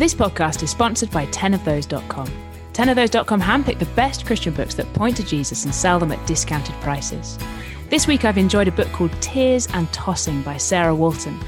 This 0.00 0.14
podcast 0.14 0.62
is 0.62 0.70
sponsored 0.70 1.10
by 1.10 1.26
10ofthose.com. 1.26 2.26
10ofthose.com 2.72 3.38
handpick 3.38 3.78
the 3.78 3.84
best 3.84 4.24
Christian 4.24 4.54
books 4.54 4.72
that 4.76 4.90
point 4.94 5.14
to 5.18 5.22
Jesus 5.22 5.66
and 5.66 5.74
sell 5.74 5.98
them 5.98 6.10
at 6.10 6.26
discounted 6.26 6.74
prices. 6.76 7.38
This 7.90 8.06
week 8.06 8.24
I've 8.24 8.38
enjoyed 8.38 8.66
a 8.66 8.72
book 8.72 8.90
called 8.92 9.12
Tears 9.20 9.68
and 9.74 9.92
Tossing 9.92 10.40
by 10.40 10.56
Sarah 10.56 10.94
Walton. 10.94 11.38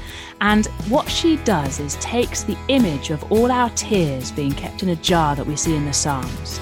And 0.41 0.67
what 0.87 1.09
she 1.09 1.37
does 1.37 1.79
is 1.79 1.95
takes 1.95 2.43
the 2.43 2.55
image 2.67 3.09
of 3.09 3.23
all 3.31 3.51
our 3.51 3.71
tears 3.71 4.31
being 4.31 4.51
kept 4.51 4.83
in 4.83 4.89
a 4.89 4.95
jar 4.97 5.35
that 5.35 5.47
we 5.47 5.55
see 5.55 5.75
in 5.75 5.85
the 5.85 5.91
Psalms, 5.91 6.61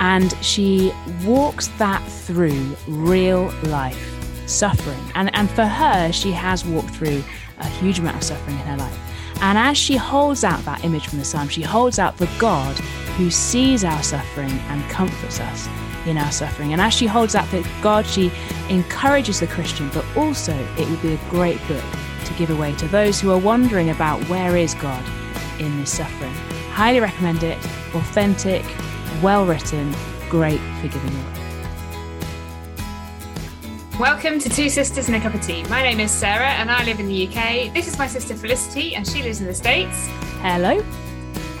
and 0.00 0.32
she 0.42 0.92
walks 1.24 1.68
that 1.78 2.04
through 2.04 2.76
real 2.88 3.54
life 3.62 4.48
suffering. 4.48 4.98
And, 5.14 5.32
and 5.36 5.48
for 5.48 5.66
her, 5.66 6.10
she 6.10 6.32
has 6.32 6.64
walked 6.64 6.90
through 6.90 7.22
a 7.58 7.68
huge 7.68 8.00
amount 8.00 8.16
of 8.16 8.24
suffering 8.24 8.58
in 8.58 8.66
her 8.66 8.76
life. 8.78 9.07
And 9.40 9.56
as 9.56 9.76
she 9.76 9.96
holds 9.96 10.44
out 10.44 10.64
that 10.64 10.84
image 10.84 11.06
from 11.06 11.18
the 11.18 11.24
Psalm, 11.24 11.48
she 11.48 11.62
holds 11.62 11.98
out 11.98 12.16
the 12.16 12.30
God 12.38 12.76
who 13.16 13.30
sees 13.30 13.84
our 13.84 14.02
suffering 14.02 14.50
and 14.50 14.82
comforts 14.90 15.40
us 15.40 15.68
in 16.06 16.16
our 16.16 16.32
suffering. 16.32 16.72
And 16.72 16.80
as 16.80 16.94
she 16.94 17.06
holds 17.06 17.34
out 17.34 17.50
the 17.50 17.66
God, 17.82 18.06
she 18.06 18.32
encourages 18.68 19.40
the 19.40 19.46
Christian, 19.46 19.90
but 19.90 20.04
also 20.16 20.52
it 20.78 20.88
would 20.88 21.02
be 21.02 21.14
a 21.14 21.30
great 21.30 21.58
book 21.68 21.84
to 22.24 22.34
give 22.34 22.50
away 22.50 22.74
to 22.76 22.88
those 22.88 23.20
who 23.20 23.30
are 23.30 23.38
wondering 23.38 23.90
about 23.90 24.22
where 24.28 24.56
is 24.56 24.74
God 24.74 25.04
in 25.60 25.78
this 25.78 25.96
suffering. 25.96 26.32
Highly 26.70 27.00
recommend 27.00 27.42
it. 27.42 27.58
Authentic, 27.94 28.64
well 29.22 29.44
written, 29.46 29.94
great 30.28 30.60
for 30.80 30.88
giving 30.88 31.14
away. 31.14 31.47
Welcome 33.98 34.38
to 34.38 34.48
Two 34.48 34.68
Sisters 34.68 35.08
and 35.08 35.16
a 35.16 35.20
Cup 35.20 35.34
of 35.34 35.40
Tea. 35.40 35.64
My 35.64 35.82
name 35.82 35.98
is 35.98 36.12
Sarah 36.12 36.50
and 36.50 36.70
I 36.70 36.84
live 36.84 37.00
in 37.00 37.08
the 37.08 37.26
UK. 37.26 37.74
This 37.74 37.88
is 37.88 37.98
my 37.98 38.06
sister 38.06 38.36
Felicity 38.36 38.94
and 38.94 39.04
she 39.04 39.24
lives 39.24 39.40
in 39.40 39.48
the 39.48 39.54
States. 39.54 40.06
Hello. 40.40 40.84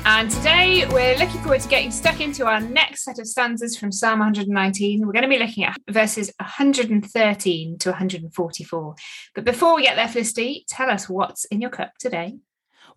And 0.04 0.30
today 0.30 0.86
we're 0.88 1.18
looking 1.18 1.40
forward 1.40 1.62
to 1.62 1.68
getting 1.68 1.90
stuck 1.90 2.20
into 2.20 2.46
our 2.46 2.60
next 2.60 3.02
set 3.02 3.18
of 3.18 3.26
stanzas 3.26 3.76
from 3.76 3.90
Psalm 3.90 4.20
119. 4.20 5.04
We're 5.04 5.12
going 5.12 5.24
to 5.24 5.28
be 5.28 5.40
looking 5.40 5.64
at 5.64 5.80
verses 5.90 6.30
113 6.38 7.78
to 7.78 7.90
144. 7.90 8.94
But 9.34 9.44
before 9.44 9.74
we 9.74 9.82
get 9.82 9.96
there, 9.96 10.06
Felicity, 10.06 10.64
tell 10.68 10.90
us 10.90 11.08
what's 11.08 11.44
in 11.46 11.60
your 11.60 11.70
cup 11.70 11.94
today. 11.98 12.36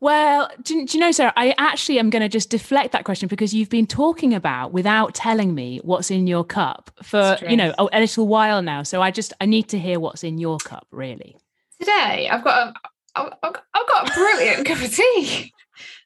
Well, 0.02 0.50
do, 0.64 0.88
do, 0.88 0.98
you 0.98 1.00
know, 1.00 1.12
Sarah, 1.12 1.32
I 1.38 1.54
actually 1.60 2.00
am 2.00 2.10
going 2.10 2.24
to 2.24 2.28
just 2.28 2.50
deflect 2.50 2.92
that 2.92 3.06
question 3.06 3.28
because 3.28 3.54
you've 3.54 3.70
been 3.70 3.86
talking 3.86 4.34
about 4.34 4.74
without 4.74 5.14
telling 5.14 5.54
me 5.54 5.80
what's 5.84 6.10
in 6.10 6.26
your 6.26 6.44
cup 6.44 6.90
for, 7.04 7.38
you 7.48 7.56
know, 7.56 7.72
a, 7.78 7.88
a, 7.94 8.00
little 8.00 8.28
while 8.28 8.64
now. 8.64 8.82
So 8.82 9.04
I 9.04 9.12
just, 9.12 9.32
I 9.40 9.46
need 9.46 9.70
to 9.70 9.80
hear 9.80 10.00
what's 10.00 10.24
in 10.24 10.40
your 10.40 10.58
cup, 10.58 10.88
really. 10.90 11.38
Today, 11.80 12.28
I've 12.32 12.44
got 12.44 12.70
a, 12.70 12.74
I've, 13.16 13.32
I've 13.44 13.88
got 13.88 14.10
a 14.10 14.14
brilliant 14.14 14.66
cup 14.66 14.82
of 14.82 14.92
tea. 14.92 15.54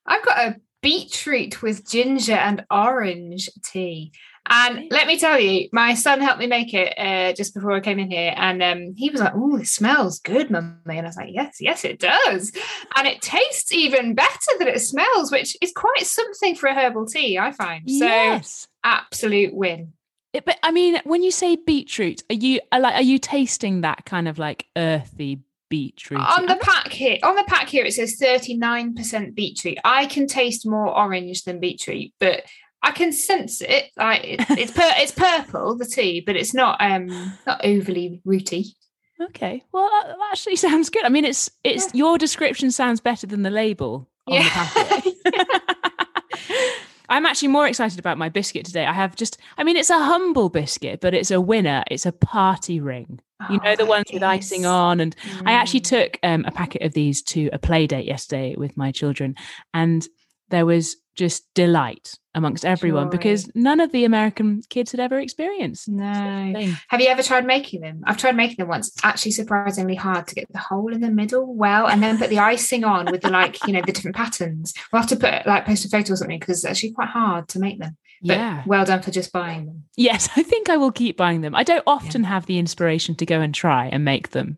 I've 0.05 0.25
got 0.25 0.39
a 0.39 0.55
beetroot 0.81 1.61
with 1.61 1.89
ginger 1.89 2.33
and 2.33 2.65
orange 2.69 3.49
tea. 3.63 4.11
And 4.47 4.87
let 4.91 5.07
me 5.07 5.17
tell 5.17 5.39
you, 5.39 5.69
my 5.71 5.95
son 5.95 6.21
helped 6.21 6.39
me 6.39 6.45
make 6.45 6.73
it 6.73 6.93
uh, 6.99 7.33
just 7.33 7.55
before 7.55 7.71
I 7.71 7.79
came 7.79 7.97
in 7.97 8.11
here, 8.11 8.33
and 8.37 8.61
um, 8.61 8.93
he 8.95 9.09
was 9.09 9.19
like, 9.19 9.33
"Oh, 9.35 9.57
it 9.57 9.67
smells 9.67 10.19
good, 10.19 10.51
mummy." 10.51 10.77
And 10.87 11.01
I 11.01 11.09
was 11.09 11.17
like, 11.17 11.31
"Yes, 11.31 11.57
yes, 11.59 11.83
it 11.83 11.99
does," 11.99 12.51
and 12.95 13.07
it 13.07 13.21
tastes 13.21 13.73
even 13.73 14.13
better 14.13 14.51
than 14.59 14.67
it 14.67 14.81
smells, 14.81 15.31
which 15.31 15.57
is 15.61 15.71
quite 15.75 16.05
something 16.05 16.55
for 16.55 16.67
a 16.67 16.75
herbal 16.75 17.07
tea, 17.07 17.39
I 17.39 17.51
find. 17.53 17.89
So, 17.89 18.05
yes. 18.05 18.67
absolute 18.83 19.55
win. 19.55 19.93
It, 20.33 20.45
but 20.45 20.59
I 20.61 20.71
mean, 20.71 20.99
when 21.05 21.23
you 21.23 21.31
say 21.31 21.55
beetroot, 21.55 22.21
are 22.29 22.35
you 22.35 22.59
are 22.71 22.79
like 22.79 22.95
are 22.95 23.01
you 23.01 23.17
tasting 23.17 23.81
that 23.81 24.05
kind 24.05 24.27
of 24.27 24.37
like 24.37 24.67
earthy 24.77 25.39
beetroot? 25.69 26.19
On 26.19 26.45
the 26.45 26.57
pack 26.61 26.89
here, 26.89 27.17
on 27.23 27.35
the 27.35 27.45
pack 27.47 27.67
here, 27.67 27.85
it 27.85 27.93
says 27.93 28.17
thirty 28.17 28.55
nine 28.55 28.93
percent 28.93 29.33
beetroot. 29.33 29.79
I 29.83 30.05
can 30.05 30.27
taste 30.27 30.67
more 30.67 30.95
orange 30.95 31.45
than 31.45 31.59
beetroot, 31.59 32.11
but 32.19 32.43
I 32.85 32.91
can 32.91 33.11
sense 33.11 33.61
it. 33.61 33.89
Like 33.97 34.23
it, 34.23 34.41
it's 34.51 34.71
pur- 34.71 34.93
it's 34.97 35.11
purple, 35.11 35.75
the 35.75 35.85
tea, 35.85 36.21
but 36.21 36.35
it's 36.35 36.53
not 36.53 36.77
um 36.79 37.07
not 37.47 37.65
overly 37.65 38.21
rooty. 38.23 38.75
Okay, 39.19 39.63
well 39.71 39.89
that, 39.89 40.15
actually 40.31 40.55
sounds 40.67 40.91
good. 40.91 41.03
I 41.03 41.09
mean, 41.09 41.25
it's 41.25 41.49
it's 41.63 41.85
yeah. 41.85 41.91
your 41.95 42.17
description 42.19 42.69
sounds 42.69 43.01
better 43.01 43.25
than 43.25 43.41
the 43.41 43.49
label 43.49 44.07
on 44.27 44.35
yeah. 44.35 44.43
the 44.43 45.13
packet. 45.25 46.71
I'm 47.09 47.25
actually 47.25 47.49
more 47.49 47.67
excited 47.67 47.99
about 47.99 48.17
my 48.17 48.29
biscuit 48.29 48.65
today. 48.65 48.85
I 48.85 48.93
have 48.93 49.15
just, 49.15 49.37
I 49.59 49.63
mean, 49.63 49.77
it's 49.77 49.91
a 49.91 49.99
humble 49.99 50.49
biscuit, 50.49 51.01
but 51.01 51.13
it's 51.13 51.29
a 51.29 51.39
winner. 51.39 51.83
It's 51.91 52.07
a 52.07 52.11
party 52.11 52.79
ring. 52.79 53.19
Oh, 53.41 53.53
you 53.53 53.59
know, 53.59 53.75
the 53.75 53.85
ones 53.85 54.05
with 54.11 54.23
icing 54.23 54.65
on. 54.65 54.99
And 54.99 55.15
mm. 55.17 55.43
I 55.45 55.51
actually 55.51 55.81
mm. 55.81 55.89
took 55.89 56.19
um, 56.23 56.45
a 56.47 56.51
packet 56.51 56.81
of 56.81 56.93
these 56.93 57.21
to 57.23 57.51
a 57.53 57.59
play 57.59 57.85
date 57.85 58.07
yesterday 58.07 58.55
with 58.57 58.75
my 58.75 58.91
children. 58.91 59.35
And 59.71 60.07
there 60.49 60.65
was 60.65 60.97
just 61.15 61.45
delight 61.53 62.13
amongst 62.33 62.65
everyone 62.65 63.05
Joy. 63.05 63.11
because 63.11 63.49
none 63.55 63.79
of 63.79 63.91
the 63.93 64.03
American 64.03 64.61
kids 64.69 64.91
had 64.91 64.99
ever 64.99 65.17
experienced. 65.19 65.87
No. 65.87 66.73
Have 66.89 66.99
you 66.99 67.07
ever 67.07 67.23
tried 67.23 67.45
making 67.45 67.81
them? 67.81 68.03
I've 68.05 68.17
tried 68.17 68.35
making 68.35 68.57
them 68.57 68.67
once. 68.67 68.89
It's 68.89 69.05
actually 69.05 69.31
surprisingly 69.31 69.95
hard 69.95 70.27
to 70.27 70.35
get 70.35 70.51
the 70.51 70.59
hole 70.59 70.93
in 70.93 70.99
the 70.99 71.09
middle 71.09 71.55
well 71.55 71.87
and 71.87 72.03
then 72.03 72.17
put 72.17 72.29
the 72.29 72.39
icing 72.39 72.83
on 72.83 73.05
with 73.09 73.21
the 73.21 73.29
like, 73.29 73.65
you 73.65 73.73
know, 73.73 73.81
the 73.85 73.93
different 73.93 74.17
patterns. 74.17 74.73
We'll 74.91 75.01
have 75.01 75.09
to 75.09 75.15
put 75.15 75.47
like 75.47 75.65
post 75.65 75.85
a 75.85 75.89
photo 75.89 76.13
or 76.13 76.15
something 76.17 76.39
because 76.39 76.57
it's 76.57 76.65
actually 76.65 76.91
quite 76.91 77.09
hard 77.09 77.47
to 77.49 77.59
make 77.59 77.79
them. 77.79 77.97
But 78.21 78.37
yeah. 78.37 78.63
well 78.65 78.85
done 78.85 79.01
for 79.01 79.11
just 79.11 79.31
buying 79.31 79.65
them. 79.65 79.83
Yes, 79.95 80.29
I 80.35 80.43
think 80.43 80.69
I 80.69 80.77
will 80.77 80.91
keep 80.91 81.15
buying 81.15 81.41
them. 81.41 81.55
I 81.55 81.63
don't 81.63 81.83
often 81.87 82.23
yeah. 82.23 82.29
have 82.29 82.45
the 82.45 82.59
inspiration 82.59 83.15
to 83.15 83.25
go 83.25 83.39
and 83.39 83.55
try 83.55 83.87
and 83.87 84.03
make 84.03 84.31
them 84.31 84.57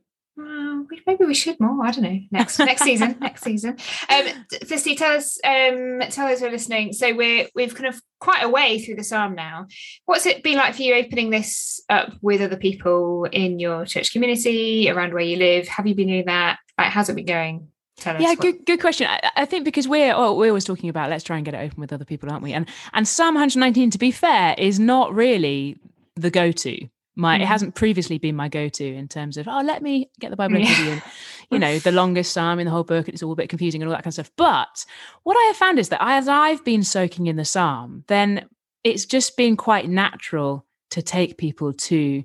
maybe 1.06 1.26
we 1.26 1.34
should 1.34 1.60
more. 1.60 1.86
I 1.86 1.92
don't 1.92 2.04
know. 2.04 2.20
Next 2.32 2.60
next 2.60 2.84
season, 2.84 3.18
next 3.22 3.44
season. 3.44 3.78
Um, 4.10 4.26
Felicity, 4.66 4.96
tell 4.96 5.18
us, 5.18 5.40
um, 5.44 6.02
tell 6.10 6.28
us 6.28 6.40
who 6.40 6.48
are 6.48 6.52
listening. 6.52 6.94
So 6.94 7.14
we're 7.14 7.48
we've 7.56 7.76
kind 7.76 7.88
of 7.88 8.02
quite 8.20 8.44
a 8.44 8.50
way 8.50 8.80
through 8.80 8.96
the 8.96 9.04
psalm 9.04 9.36
now. 9.36 9.68
What's 10.06 10.26
it 10.26 10.44
been 10.44 10.58
like 10.58 10.76
for 10.76 10.82
you 10.82 10.96
opening 10.96 11.30
this 11.30 11.82
up 11.90 12.14
with 12.22 12.42
other 12.42 12.58
people 12.58 13.26
in 13.26 13.60
your 13.60 13.86
church 13.86 14.12
community 14.12 14.90
around 14.90 15.14
where 15.14 15.24
you 15.24 15.38
live? 15.38 15.68
Have 15.68 15.88
you 15.88 15.96
been 15.96 16.08
doing 16.08 16.26
that? 16.26 16.60
Like, 16.78 16.92
how's 16.92 17.10
it 17.10 17.16
been 17.16 17.26
going? 17.26 17.68
yeah, 18.06 18.20
what... 18.20 18.40
good 18.40 18.66
good 18.66 18.80
question. 18.80 19.08
I, 19.08 19.32
I, 19.36 19.46
think 19.46 19.66
because 19.66 19.88
we're 19.88 20.14
oh, 20.14 20.34
we're 20.34 20.50
always 20.50 20.66
talking 20.66 20.90
about 20.90 21.10
let's 21.10 21.24
try 21.24 21.38
and 21.38 21.46
get 21.46 21.54
it 21.54 21.60
open 21.60 21.80
with 21.82 21.92
other 21.92 22.06
people, 22.06 22.30
aren't 22.30 22.44
we? 22.44 22.54
And 22.54 22.70
and 22.94 23.08
Psalm 23.08 23.36
119, 23.36 23.92
to 23.92 23.98
be 23.98 24.12
fair, 24.12 24.56
is 24.58 24.80
not 24.80 25.14
really 25.14 25.78
the 26.16 26.30
go 26.30 26.52
to 26.52 26.88
my 27.18 27.38
mm. 27.38 27.42
it 27.42 27.46
hasn't 27.46 27.76
previously 27.76 28.18
been 28.18 28.36
my 28.36 28.48
go-to 28.48 28.86
in 28.86 29.08
terms 29.08 29.38
of 29.38 29.48
oh 29.48 29.62
let 29.62 29.82
me 29.82 30.10
get 30.20 30.30
the 30.30 30.36
bible 30.36 30.58
yeah. 30.58 30.92
and 30.92 31.02
you 31.50 31.60
know 31.60 31.80
the 31.80 31.92
longest 31.92 32.32
psalm 32.32 32.60
in 32.60 32.66
the 32.66 32.72
whole 32.72 32.84
book 32.84 33.08
and 33.08 33.14
it's 33.14 33.24
all 33.24 33.32
a 33.32 33.36
bit 33.36 33.50
confusing 33.50 33.82
and 33.82 33.90
all 33.90 33.96
that 33.96 34.04
kind 34.04 34.12
of 34.12 34.14
stuff 34.14 34.32
but 34.38 34.86
what 35.24 35.36
i 35.36 35.44
have 35.48 35.58
found 35.58 35.80
is 35.80 35.90
that 35.90 36.02
as 36.02 36.28
i've 36.28 36.64
been 36.64 36.84
soaking 36.84 37.28
in 37.28 37.36
the 37.36 37.46
psalm 37.46 38.04
then 38.08 38.48
it's 38.84 39.06
just 39.06 39.36
been 39.36 39.58
quite 39.58 39.90
natural 39.90 40.66
to 40.92 41.02
take 41.02 41.38
people 41.38 41.74
to 41.74 42.24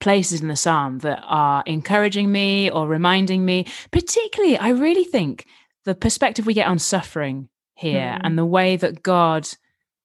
places 0.00 0.40
in 0.40 0.48
the 0.48 0.56
psalm 0.56 0.98
that 0.98 1.22
are 1.24 1.62
encouraging 1.66 2.32
me 2.32 2.70
or 2.70 2.88
reminding 2.88 3.44
me 3.44 3.66
particularly 3.90 4.56
i 4.58 4.70
really 4.70 5.04
think 5.04 5.46
the 5.84 5.94
perspective 5.94 6.46
we 6.46 6.54
get 6.54 6.66
on 6.66 6.78
suffering 6.78 7.48
here 7.74 8.16
mm. 8.18 8.20
and 8.24 8.38
the 8.38 8.44
way 8.44 8.76
that 8.76 9.02
god 9.02 9.46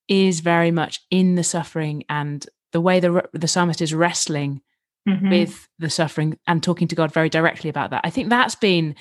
is 0.07 0.39
very 0.39 0.71
much 0.71 1.01
in 1.11 1.35
the 1.35 1.43
suffering 1.43 2.03
and 2.09 2.47
the 2.71 2.81
way 2.81 2.99
the 2.99 3.27
the 3.33 3.47
psalmist 3.47 3.81
is 3.81 3.93
wrestling 3.93 4.61
mm-hmm. 5.07 5.29
with 5.29 5.67
the 5.79 5.89
suffering 5.89 6.37
and 6.47 6.61
talking 6.63 6.87
to 6.87 6.95
God 6.95 7.11
very 7.11 7.29
directly 7.29 7.69
about 7.69 7.91
that. 7.91 8.01
I 8.03 8.09
think 8.09 8.29
that's 8.29 8.55
been, 8.55 8.95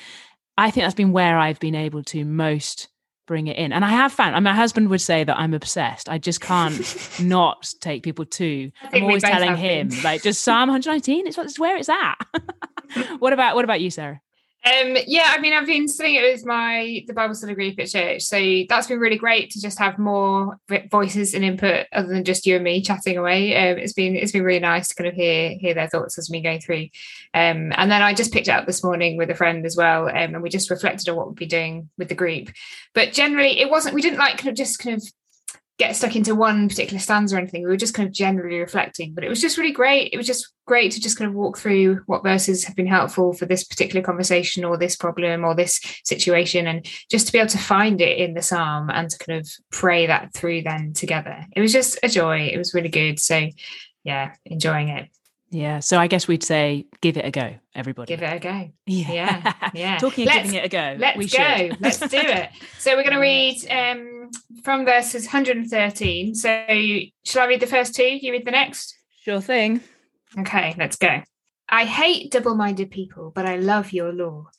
I 0.57 0.71
think 0.71 0.85
that's 0.85 0.95
been 0.95 1.13
where 1.13 1.39
I've 1.39 1.61
been 1.61 1.75
able 1.75 2.03
to 2.05 2.25
most 2.25 2.89
bring 3.27 3.47
it 3.47 3.57
in. 3.57 3.73
And 3.73 3.85
I 3.85 3.91
have 3.91 4.13
found, 4.13 4.43
my 4.43 4.55
husband 4.55 4.89
would 4.89 5.01
say 5.01 5.23
that 5.25 5.39
I'm 5.39 5.55
obsessed. 5.55 6.09
I 6.09 6.19
just 6.19 6.41
can't 6.41 6.81
not 7.21 7.73
take 7.81 8.03
people 8.03 8.25
to. 8.25 8.71
I'm 8.93 9.05
always 9.05 9.23
telling 9.23 9.57
him, 9.57 9.89
been. 9.89 10.03
like, 10.03 10.23
just 10.23 10.43
Psalm 10.43 10.69
119. 10.71 11.27
It's, 11.27 11.39
it's 11.39 11.59
where 11.59 11.77
it's 11.77 11.89
at. 11.89 12.17
what 13.19 13.33
about 13.33 13.55
what 13.55 13.65
about 13.65 13.81
you, 13.81 13.91
Sarah? 13.91 14.21
Um, 14.65 14.97
yeah, 15.07 15.33
I 15.35 15.39
mean, 15.39 15.53
I've 15.53 15.67
been 15.67 15.87
studying 15.87 16.17
it 16.17 16.33
with 16.33 16.45
my 16.45 17.05
the 17.07 17.15
Bible 17.15 17.35
study 17.35 17.55
group 17.55 17.79
at 17.79 17.89
church, 17.89 18.23
so 18.23 18.65
that's 18.69 18.89
been 18.89 18.99
really 18.99 19.17
great 19.17 19.51
to 19.51 19.61
just 19.61 19.79
have 19.79 19.99
more 19.99 20.59
voices 20.91 21.33
and 21.33 21.45
input 21.45 21.87
other 21.93 22.09
than 22.09 22.25
just 22.25 22.45
you 22.45 22.57
and 22.57 22.65
me 22.65 22.83
chatting 22.83 23.17
away. 23.17 23.57
Um, 23.57 23.79
it's 23.79 23.93
been 23.93 24.17
it's 24.17 24.33
been 24.33 24.43
really 24.43 24.59
nice 24.59 24.89
to 24.89 24.97
kind 24.97 25.09
of 25.09 25.15
hear 25.15 25.51
hear 25.51 25.75
their 25.75 25.89
thoughts 25.89 26.19
as 26.19 26.29
we 26.29 26.41
go 26.41 26.59
through. 26.59 26.89
Um, 27.35 27.73
and 27.77 27.91
then 27.91 28.03
I 28.03 28.15
just 28.15 28.33
picked 28.33 28.49
it 28.49 28.53
up 28.53 28.67
this 28.67 28.83
morning 28.83 29.17
with 29.17 29.31
a 29.31 29.35
friend 29.35 29.65
as 29.65 29.77
well, 29.77 30.09
um, 30.09 30.15
and 30.35 30.43
we 30.43 30.49
just 30.49 30.71
reflected 30.71 31.09
on 31.09 31.17
what 31.17 31.29
we'd 31.29 31.37
be 31.37 31.47
doing 31.47 31.89
with 31.97 32.09
the 32.09 32.17
group. 32.17 32.51
But 32.95 33.13
generally, 33.13 33.61
it 33.61 33.71
wasn't 33.71 33.95
we 33.95 34.03
didn't 34.03 34.19
like 34.19 34.39
kind 34.39 34.49
of 34.49 34.57
just 34.57 34.81
kind 34.81 34.97
of 34.97 35.13
get 35.79 35.95
stuck 35.95 36.17
into 36.17 36.35
one 36.35 36.69
particular 36.69 36.99
stanza 36.99 37.37
or 37.37 37.39
anything. 37.39 37.63
We 37.63 37.69
were 37.69 37.77
just 37.77 37.95
kind 37.95 38.09
of 38.09 38.13
generally 38.13 38.59
reflecting, 38.59 39.15
but 39.15 39.23
it 39.23 39.29
was 39.29 39.41
just 39.41 39.57
really 39.57 39.73
great. 39.73 40.13
It 40.13 40.17
was 40.17 40.27
just 40.27 40.53
great 40.67 40.91
to 40.93 41.01
just 41.01 41.17
kind 41.17 41.29
of 41.29 41.37
walk 41.37 41.57
through 41.57 42.03
what 42.07 42.25
verses 42.25 42.65
have 42.65 42.75
been 42.75 42.89
helpful 42.89 43.33
for 43.33 43.47
this 43.47 43.65
particular 43.65 44.05
conversation 44.05 44.65
or 44.65 44.77
this 44.77 44.97
problem 44.97 45.45
or 45.45 45.55
this 45.55 45.81
situation, 46.05 46.67
and 46.67 46.85
just 47.09 47.27
to 47.27 47.33
be 47.33 47.39
able 47.39 47.49
to 47.51 47.59
find 47.59 48.01
it 48.01 48.19
in 48.19 48.35
the 48.35 48.43
psalm 48.43 48.91
and 48.91 49.09
to 49.09 49.19
kind 49.19 49.41
of 49.41 49.49
pray 49.71 50.07
that 50.07 50.35
through 50.35 50.63
then 50.63 50.93
together. 50.93 51.47
It 51.55 51.61
was 51.61 51.73
just 51.73 51.99
a 52.03 52.09
joy. 52.09 52.49
It 52.53 52.59
was 52.59 52.75
really 52.75 52.89
good. 52.89 53.21
So, 53.21 53.49
yeah, 54.03 54.35
enjoying 54.45 54.89
it. 54.89 55.09
Yeah. 55.51 55.81
So 55.81 55.99
I 55.99 56.09
guess 56.09 56.29
we'd 56.29 56.43
say 56.43 56.87
give 57.01 57.17
it 57.17 57.25
a 57.25 57.31
go, 57.31 57.55
everybody. 57.75 58.15
Give 58.15 58.23
it 58.23 58.37
a 58.37 58.39
go. 58.39 58.71
Yeah. 58.87 59.13
Yeah. 59.13 59.53
Yeah. 59.75 59.99
Talking 59.99 60.27
of 60.27 60.35
giving 60.35 60.55
it 60.55 60.65
a 60.65 60.69
go. 60.69 60.97
Let's 60.99 61.33
go. 61.33 61.71
Let's 61.81 61.99
do 61.99 62.19
it. 62.19 62.51
So 62.79 62.97
we're 62.97 63.03
going 63.03 63.15
to 63.15 63.21
read 63.21 63.67
um, 63.71 64.31
from 64.69 64.85
verses 64.85 65.25
113. 65.25 66.35
So 66.35 66.67
shall 67.25 67.43
I 67.43 67.47
read 67.47 67.61
the 67.61 67.67
first 67.67 67.95
two? 67.95 68.03
You 68.03 68.33
read 68.33 68.45
the 68.45 68.51
next? 68.51 68.99
Sure 69.23 69.41
thing. 69.41 69.81
Okay, 70.39 70.75
let's 70.77 70.97
go. 70.97 71.23
I 71.71 71.87
hate 71.87 72.31
double 72.31 72.55
minded 72.55 72.91
people, 72.91 73.33
but 73.35 73.47
I 73.47 73.57
love 73.57 73.95
your 73.95 74.13
law. 74.13 74.51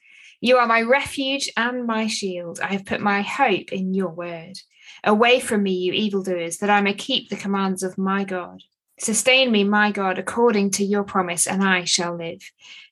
You 0.41 0.57
are 0.57 0.65
my 0.65 0.81
refuge 0.81 1.51
and 1.55 1.85
my 1.85 2.07
shield. 2.07 2.59
I 2.59 2.69
have 2.69 2.87
put 2.87 3.01
my 3.01 3.21
hope 3.21 3.71
in 3.71 3.93
your 3.93 4.09
word. 4.09 4.57
Away 5.03 5.39
from 5.39 5.61
me, 5.61 5.73
you 5.73 5.93
evildoers, 5.93 6.57
that 6.57 6.71
I 6.71 6.81
may 6.81 6.95
keep 6.95 7.29
the 7.29 7.35
commands 7.35 7.83
of 7.83 7.99
my 7.99 8.23
God. 8.23 8.63
Sustain 8.99 9.51
me, 9.51 9.63
my 9.63 9.91
God, 9.91 10.17
according 10.17 10.71
to 10.71 10.83
your 10.83 11.03
promise, 11.03 11.45
and 11.45 11.63
I 11.63 11.83
shall 11.83 12.17
live. 12.17 12.41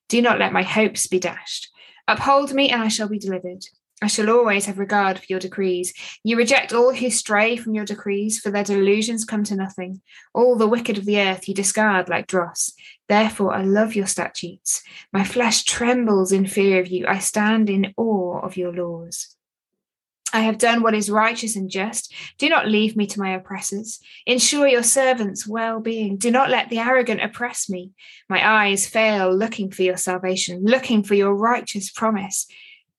Do 0.07 0.21
not 0.21 0.37
let 0.37 0.53
my 0.53 0.61
hopes 0.61 1.07
be 1.07 1.17
dashed. 1.17 1.69
Uphold 2.07 2.53
me, 2.53 2.69
and 2.69 2.83
I 2.83 2.89
shall 2.89 3.09
be 3.09 3.17
delivered. 3.17 3.63
I 3.99 4.07
shall 4.07 4.29
always 4.29 4.67
have 4.67 4.77
regard 4.77 5.17
for 5.17 5.25
your 5.27 5.39
decrees. 5.39 5.91
You 6.23 6.37
reject 6.37 6.71
all 6.71 6.93
who 6.93 7.09
stray 7.09 7.57
from 7.57 7.73
your 7.73 7.85
decrees, 7.85 8.39
for 8.39 8.51
their 8.51 8.63
delusions 8.63 9.25
come 9.25 9.43
to 9.45 9.55
nothing. 9.55 10.01
All 10.35 10.55
the 10.55 10.67
wicked 10.67 10.99
of 10.99 11.05
the 11.05 11.19
earth 11.19 11.47
you 11.47 11.55
discard 11.55 12.07
like 12.07 12.27
dross. 12.27 12.73
Therefore, 13.09 13.55
I 13.55 13.63
love 13.63 13.95
your 13.95 14.05
statutes. 14.05 14.83
My 15.11 15.23
flesh 15.23 15.63
trembles 15.63 16.31
in 16.31 16.45
fear 16.45 16.79
of 16.79 16.87
you. 16.87 17.07
I 17.07 17.17
stand 17.17 17.71
in 17.71 17.93
awe 17.97 18.39
of 18.39 18.55
your 18.55 18.71
laws. 18.71 19.35
I 20.33 20.41
have 20.41 20.57
done 20.57 20.83
what 20.83 20.93
is 20.93 21.09
righteous 21.09 21.55
and 21.55 21.69
just. 21.69 22.13
Do 22.37 22.49
not 22.49 22.67
leave 22.67 22.97
me 22.97 23.07
to 23.07 23.19
my 23.19 23.33
oppressors. 23.33 23.99
Ensure 24.25 24.67
your 24.67 24.83
servants' 24.83 25.47
well 25.47 25.79
being. 25.79 26.17
Do 26.17 26.29
not 26.29 26.49
let 26.49 26.69
the 26.69 26.79
arrogant 26.79 27.23
oppress 27.23 27.69
me. 27.69 27.91
My 28.29 28.67
eyes 28.67 28.85
fail 28.85 29.33
looking 29.33 29.71
for 29.71 29.83
your 29.83 29.97
salvation, 29.97 30.65
looking 30.65 31.01
for 31.01 31.15
your 31.15 31.33
righteous 31.33 31.89
promise. 31.89 32.45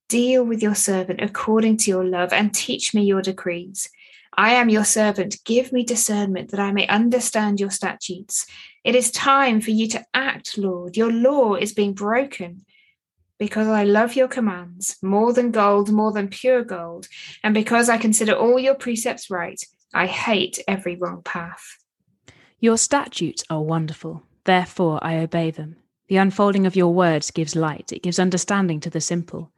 Deal 0.08 0.42
with 0.42 0.62
your 0.62 0.74
servant 0.74 1.20
according 1.20 1.76
to 1.78 1.90
your 1.90 2.04
love 2.04 2.32
and 2.32 2.54
teach 2.54 2.94
me 2.94 3.04
your 3.04 3.20
decrees. 3.20 3.90
I 4.34 4.54
am 4.54 4.68
your 4.68 4.84
servant. 4.84 5.36
Give 5.44 5.72
me 5.72 5.84
discernment 5.84 6.50
that 6.50 6.60
I 6.60 6.72
may 6.72 6.86
understand 6.86 7.60
your 7.60 7.70
statutes. 7.70 8.46
It 8.84 8.94
is 8.94 9.10
time 9.10 9.60
for 9.60 9.70
you 9.70 9.86
to 9.88 10.06
act, 10.14 10.56
Lord. 10.56 10.96
Your 10.96 11.12
law 11.12 11.56
is 11.56 11.74
being 11.74 11.92
broken 11.92 12.64
because 13.38 13.68
I 13.68 13.84
love 13.84 14.16
your 14.16 14.28
commands 14.28 14.96
more 15.02 15.32
than 15.32 15.50
gold, 15.50 15.90
more 15.90 16.12
than 16.12 16.28
pure 16.28 16.64
gold, 16.64 17.06
and 17.42 17.52
because 17.52 17.88
I 17.88 17.98
consider 17.98 18.32
all 18.32 18.58
your 18.58 18.74
precepts 18.74 19.30
right, 19.30 19.62
I 19.92 20.06
hate 20.06 20.58
every 20.66 20.96
wrong 20.96 21.22
path. 21.22 21.62
Your 22.60 22.78
statutes 22.78 23.44
are 23.48 23.62
wonderful, 23.62 24.22
therefore 24.44 24.98
I 25.02 25.18
obey 25.18 25.50
them. 25.50 25.76
The 26.08 26.16
unfolding 26.16 26.66
of 26.66 26.76
your 26.76 26.92
words 26.92 27.30
gives 27.30 27.54
light, 27.54 27.92
it 27.92 28.02
gives 28.02 28.18
understanding 28.18 28.80
to 28.80 28.90
the 28.90 29.00
simple. 29.00 29.52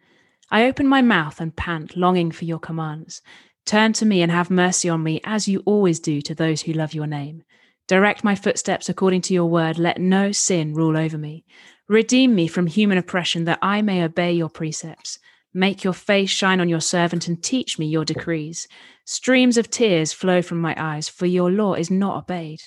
I 0.51 0.65
open 0.65 0.89
my 0.89 1.01
mouth 1.01 1.41
and 1.41 1.55
pant, 1.55 1.97
longing 1.97 2.33
for 2.33 2.45
your 2.45 2.59
commands. 2.59 3.23
Turn 3.67 3.93
to 3.95 4.07
me 4.07 4.21
and 4.21 4.33
have 4.33 4.51
mercy 4.51 4.89
on 4.89 5.03
me, 5.03 5.21
as 5.25 5.47
you 5.47 5.63
always 5.65 6.01
do 6.01 6.21
to 6.23 6.35
those 6.35 6.63
who 6.63 6.73
love 6.73 6.93
your 6.93 7.07
name. 7.07 7.45
Direct 7.87 8.25
my 8.25 8.35
footsteps 8.35 8.89
according 8.89 9.21
to 9.23 9.35
your 9.35 9.47
word. 9.47 9.79
Let 9.79 10.01
no 10.01 10.33
sin 10.33 10.75
rule 10.75 10.97
over 10.97 11.19
me. 11.19 11.45
Redeem 11.89 12.35
me 12.35 12.49
from 12.49 12.67
human 12.67 12.99
oppression 12.99 13.45
that 13.45 13.59
I 13.63 13.83
may 13.83 14.03
obey 14.03 14.33
your 14.33 14.49
precepts. 14.49 15.19
Make 15.53 15.83
your 15.85 15.93
face 15.93 16.31
shine 16.31 16.61
on 16.61 16.69
your 16.69 16.81
servant 16.81 17.27
and 17.27 17.43
teach 17.43 17.79
me 17.79 17.87
your 17.87 18.05
decrees. 18.05 18.69
Streams 19.05 19.57
of 19.57 19.71
tears 19.71 20.13
flow 20.13 20.43
from 20.43 20.61
my 20.61 20.75
eyes, 20.77 21.09
for 21.09 21.27
your 21.27 21.51
law 21.51 21.75
is 21.75 21.91
not 21.91 22.17
obeyed. 22.17 22.61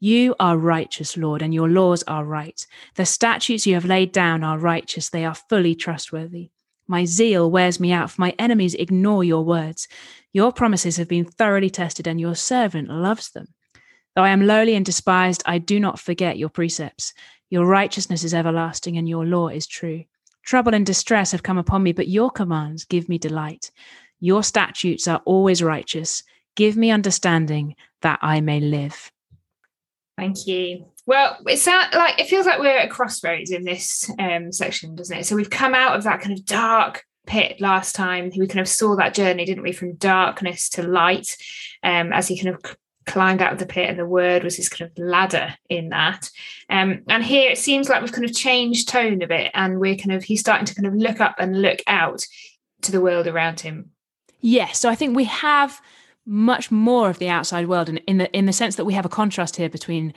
You 0.00 0.34
are 0.38 0.58
righteous, 0.58 1.16
Lord, 1.16 1.42
and 1.42 1.54
your 1.54 1.68
laws 1.68 2.02
are 2.04 2.24
right. 2.24 2.64
The 2.96 3.06
statutes 3.06 3.66
you 3.66 3.74
have 3.74 3.84
laid 3.84 4.12
down 4.12 4.44
are 4.44 4.58
righteous, 4.58 5.08
they 5.08 5.24
are 5.24 5.34
fully 5.34 5.74
trustworthy. 5.74 6.50
My 6.88 7.04
zeal 7.04 7.50
wears 7.50 7.80
me 7.80 7.92
out, 7.92 8.10
for 8.10 8.20
my 8.20 8.34
enemies 8.38 8.74
ignore 8.74 9.24
your 9.24 9.44
words. 9.44 9.88
Your 10.32 10.52
promises 10.52 10.96
have 10.96 11.08
been 11.08 11.24
thoroughly 11.24 11.70
tested, 11.70 12.06
and 12.06 12.20
your 12.20 12.34
servant 12.34 12.88
loves 12.88 13.30
them. 13.30 13.48
Though 14.14 14.22
I 14.22 14.30
am 14.30 14.46
lowly 14.46 14.74
and 14.74 14.84
despised, 14.84 15.42
I 15.46 15.58
do 15.58 15.80
not 15.80 16.00
forget 16.00 16.38
your 16.38 16.48
precepts. 16.48 17.12
Your 17.50 17.66
righteousness 17.66 18.24
is 18.24 18.34
everlasting, 18.34 18.96
and 18.96 19.08
your 19.08 19.24
law 19.24 19.48
is 19.48 19.66
true. 19.66 20.04
Trouble 20.44 20.74
and 20.74 20.86
distress 20.86 21.32
have 21.32 21.42
come 21.42 21.58
upon 21.58 21.82
me, 21.82 21.92
but 21.92 22.08
your 22.08 22.30
commands 22.30 22.84
give 22.84 23.08
me 23.08 23.18
delight. 23.18 23.70
Your 24.20 24.42
statutes 24.42 25.08
are 25.08 25.20
always 25.24 25.62
righteous. 25.62 26.22
Give 26.54 26.76
me 26.76 26.90
understanding 26.90 27.74
that 28.02 28.18
I 28.22 28.40
may 28.40 28.60
live. 28.60 29.10
Thank 30.16 30.46
you. 30.46 30.86
Well, 31.06 31.38
it 31.46 31.58
sounds 31.58 31.94
like 31.94 32.18
it 32.18 32.28
feels 32.28 32.46
like 32.46 32.58
we're 32.58 32.78
at 32.78 32.86
a 32.86 32.90
crossroads 32.90 33.52
in 33.52 33.64
this 33.64 34.10
um, 34.18 34.50
section, 34.52 34.96
doesn't 34.96 35.16
it? 35.16 35.26
So 35.26 35.36
we've 35.36 35.50
come 35.50 35.74
out 35.74 35.96
of 35.96 36.02
that 36.02 36.20
kind 36.20 36.36
of 36.36 36.44
dark 36.44 37.04
pit 37.26 37.60
last 37.60 37.94
time. 37.94 38.32
We 38.36 38.46
kind 38.48 38.60
of 38.60 38.68
saw 38.68 38.96
that 38.96 39.14
journey, 39.14 39.44
didn't 39.44 39.62
we, 39.62 39.72
from 39.72 39.94
darkness 39.94 40.68
to 40.70 40.82
light, 40.82 41.36
um, 41.84 42.12
as 42.12 42.26
he 42.26 42.40
kind 42.40 42.54
of 42.56 42.76
climbed 43.06 43.40
out 43.40 43.52
of 43.52 43.60
the 43.60 43.66
pit, 43.66 43.88
and 43.88 43.98
the 43.98 44.04
word 44.04 44.42
was 44.42 44.56
his 44.56 44.68
kind 44.68 44.90
of 44.90 44.98
ladder 44.98 45.54
in 45.70 45.90
that. 45.90 46.28
Um, 46.68 47.02
and 47.08 47.22
here 47.22 47.52
it 47.52 47.58
seems 47.58 47.88
like 47.88 48.02
we've 48.02 48.12
kind 48.12 48.24
of 48.24 48.34
changed 48.34 48.88
tone 48.88 49.22
a 49.22 49.28
bit, 49.28 49.52
and 49.54 49.78
we're 49.78 49.96
kind 49.96 50.12
of 50.12 50.24
he's 50.24 50.40
starting 50.40 50.66
to 50.66 50.74
kind 50.74 50.86
of 50.86 50.94
look 50.94 51.20
up 51.20 51.36
and 51.38 51.62
look 51.62 51.80
out 51.86 52.26
to 52.82 52.90
the 52.90 53.00
world 53.00 53.28
around 53.28 53.60
him. 53.60 53.90
Yes, 54.40 54.80
so 54.80 54.90
I 54.90 54.96
think 54.96 55.16
we 55.16 55.24
have 55.24 55.80
much 56.24 56.72
more 56.72 57.08
of 57.08 57.20
the 57.20 57.28
outside 57.28 57.68
world, 57.68 57.88
in, 57.88 57.98
in 57.98 58.18
the 58.18 58.36
in 58.36 58.46
the 58.46 58.52
sense 58.52 58.74
that 58.74 58.84
we 58.84 58.94
have 58.94 59.06
a 59.06 59.08
contrast 59.08 59.54
here 59.54 59.68
between 59.68 60.12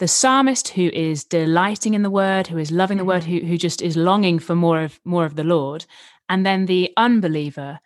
the 0.00 0.08
psalmist 0.08 0.68
who 0.68 0.88
is 0.88 1.24
delighting 1.24 1.92
in 1.92 2.02
the 2.02 2.10
word, 2.10 2.46
who 2.46 2.56
is 2.56 2.72
loving 2.72 2.96
the 2.96 3.04
word, 3.04 3.22
mm-hmm. 3.22 3.46
who 3.46 3.52
who 3.52 3.58
just 3.58 3.82
is 3.82 3.96
longing 3.96 4.38
for 4.38 4.54
more 4.54 4.80
of 4.80 4.98
more 5.04 5.26
of 5.26 5.36
the 5.36 5.44
Lord, 5.44 5.84
and 6.28 6.44
then 6.44 6.66
the 6.66 6.92
unbeliever 6.96 7.78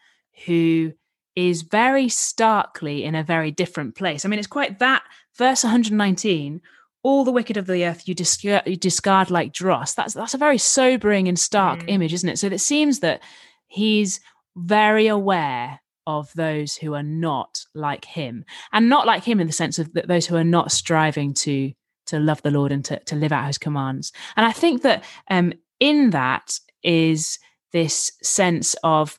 who 0.46 0.92
is 1.34 1.62
very 1.62 2.08
starkly 2.08 3.02
in 3.02 3.16
a 3.16 3.24
very 3.24 3.50
different 3.50 3.96
place. 3.96 4.24
I 4.24 4.28
mean, 4.28 4.38
it's 4.38 4.46
quite 4.46 4.78
that 4.78 5.02
verse 5.36 5.64
119 5.64 6.62
all 7.02 7.22
the 7.22 7.32
wicked 7.32 7.58
of 7.58 7.66
the 7.66 7.84
earth 7.84 8.08
you 8.08 8.14
discard, 8.14 8.62
you 8.64 8.76
discard 8.76 9.30
like 9.30 9.52
dross. 9.52 9.92
That's 9.94 10.14
that's 10.14 10.34
a 10.34 10.38
very 10.38 10.58
sobering 10.58 11.28
and 11.28 11.38
stark 11.38 11.80
mm. 11.80 11.88
image, 11.88 12.14
isn't 12.14 12.28
it? 12.28 12.38
So 12.38 12.46
it 12.46 12.60
seems 12.60 13.00
that 13.00 13.22
he's 13.66 14.20
very 14.56 15.08
aware 15.08 15.80
of 16.06 16.32
those 16.34 16.76
who 16.76 16.94
are 16.94 17.02
not 17.02 17.60
like 17.74 18.04
him, 18.04 18.44
and 18.72 18.88
not 18.88 19.04
like 19.06 19.24
him 19.24 19.40
in 19.40 19.48
the 19.48 19.52
sense 19.52 19.78
of 19.78 19.92
that 19.94 20.08
those 20.08 20.26
who 20.26 20.36
are 20.36 20.44
not 20.44 20.72
striving 20.72 21.34
to 21.34 21.72
to 22.06 22.18
love 22.18 22.42
the 22.42 22.50
Lord 22.50 22.72
and 22.72 22.84
to 22.86 22.98
to 23.00 23.16
live 23.16 23.32
out 23.32 23.46
His 23.46 23.58
commands. 23.58 24.12
And 24.36 24.46
I 24.46 24.52
think 24.52 24.82
that 24.82 25.04
um, 25.30 25.52
in 25.80 26.10
that 26.10 26.58
is 26.82 27.38
this 27.72 28.12
sense 28.22 28.74
of 28.84 29.18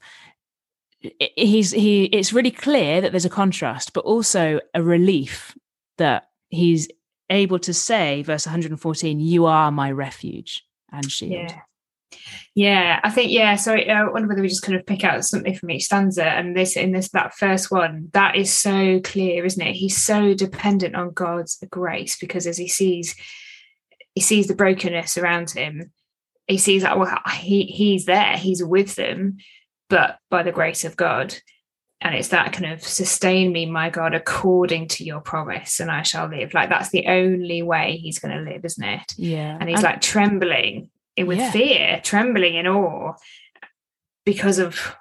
he's 1.36 1.72
he 1.72 2.06
it's 2.06 2.34
really 2.34 2.52
clear 2.52 3.02
that 3.02 3.12
there's 3.12 3.26
a 3.26 3.30
contrast 3.30 3.94
but 3.94 4.06
also 4.06 4.60
a 4.74 4.82
relief 4.82 5.56
that 5.98 6.30
he's 6.50 6.88
able 7.30 7.60
to 7.60 7.74
say 7.74 8.24
verse 8.24 8.46
114 8.46 9.20
you 9.20 9.46
are 9.46 9.72
my 9.72 9.92
refuge 9.92 10.64
and 10.92 11.12
shield 11.12 11.52
yeah 11.52 11.60
yeah 12.54 13.00
i 13.04 13.10
think 13.10 13.32
yeah 13.32 13.56
so 13.56 13.74
uh, 13.74 13.92
i 13.92 14.10
wonder 14.10 14.28
whether 14.28 14.42
we 14.42 14.48
just 14.48 14.64
kind 14.64 14.78
of 14.78 14.86
pick 14.86 15.04
out 15.04 15.26
something 15.26 15.56
from 15.56 15.72
each 15.72 15.86
stanza 15.86 16.26
and 16.26 16.56
this 16.56 16.76
in 16.76 16.92
this 16.92 17.10
that 17.10 17.34
first 17.34 17.72
one 17.72 18.10
that 18.14 18.36
is 18.36 18.54
so 18.54 19.00
clear 19.02 19.46
isn't 19.46 19.66
it 19.66 19.74
he's 19.74 19.98
so 19.98 20.34
dependent 20.34 20.96
on 20.96 21.12
god's 21.12 21.58
grace 21.70 22.18
because 22.18 22.48
as 22.48 22.58
he 22.58 22.68
sees 22.68 23.16
he 24.14 24.22
sees 24.22 24.48
the 24.48 24.56
brokenness 24.56 25.18
around 25.18 25.50
him 25.52 25.92
he 26.48 26.58
sees 26.58 26.84
that 26.84 26.98
well 26.98 27.20
he 27.40 27.64
he's 27.64 28.06
there 28.06 28.38
he's 28.38 28.64
with 28.64 28.96
them 28.96 29.38
but 29.90 30.20
by 30.30 30.44
the 30.44 30.52
grace 30.52 30.84
of 30.84 30.96
God. 30.96 31.36
And 32.02 32.14
it's 32.14 32.28
that 32.28 32.54
kind 32.54 32.72
of 32.72 32.84
sustain 32.84 33.52
me, 33.52 33.66
my 33.66 33.90
God, 33.90 34.14
according 34.14 34.90
to 34.90 35.04
your 35.04 35.22
promise, 35.22 35.80
and 35.80 35.90
I 35.90 36.02
shall 36.04 36.28
live. 36.28 36.54
Like 36.54 36.70
that's 36.70 36.90
the 36.90 37.08
only 37.08 37.62
way 37.62 37.98
he's 37.98 38.20
going 38.20 38.36
to 38.38 38.52
live, 38.52 38.66
isn't 38.66 38.84
it? 38.84 39.14
Yeah. 39.18 39.58
And 39.60 39.70
he's 39.70 39.80
and, 39.80 39.86
like 39.86 40.02
trembling 40.02 40.90
with 41.18 41.38
yeah. 41.38 41.52
fear, 41.52 42.02
trembling 42.04 42.56
in 42.56 42.68
awe 42.68 43.14
because 44.26 44.60
of 44.60 44.96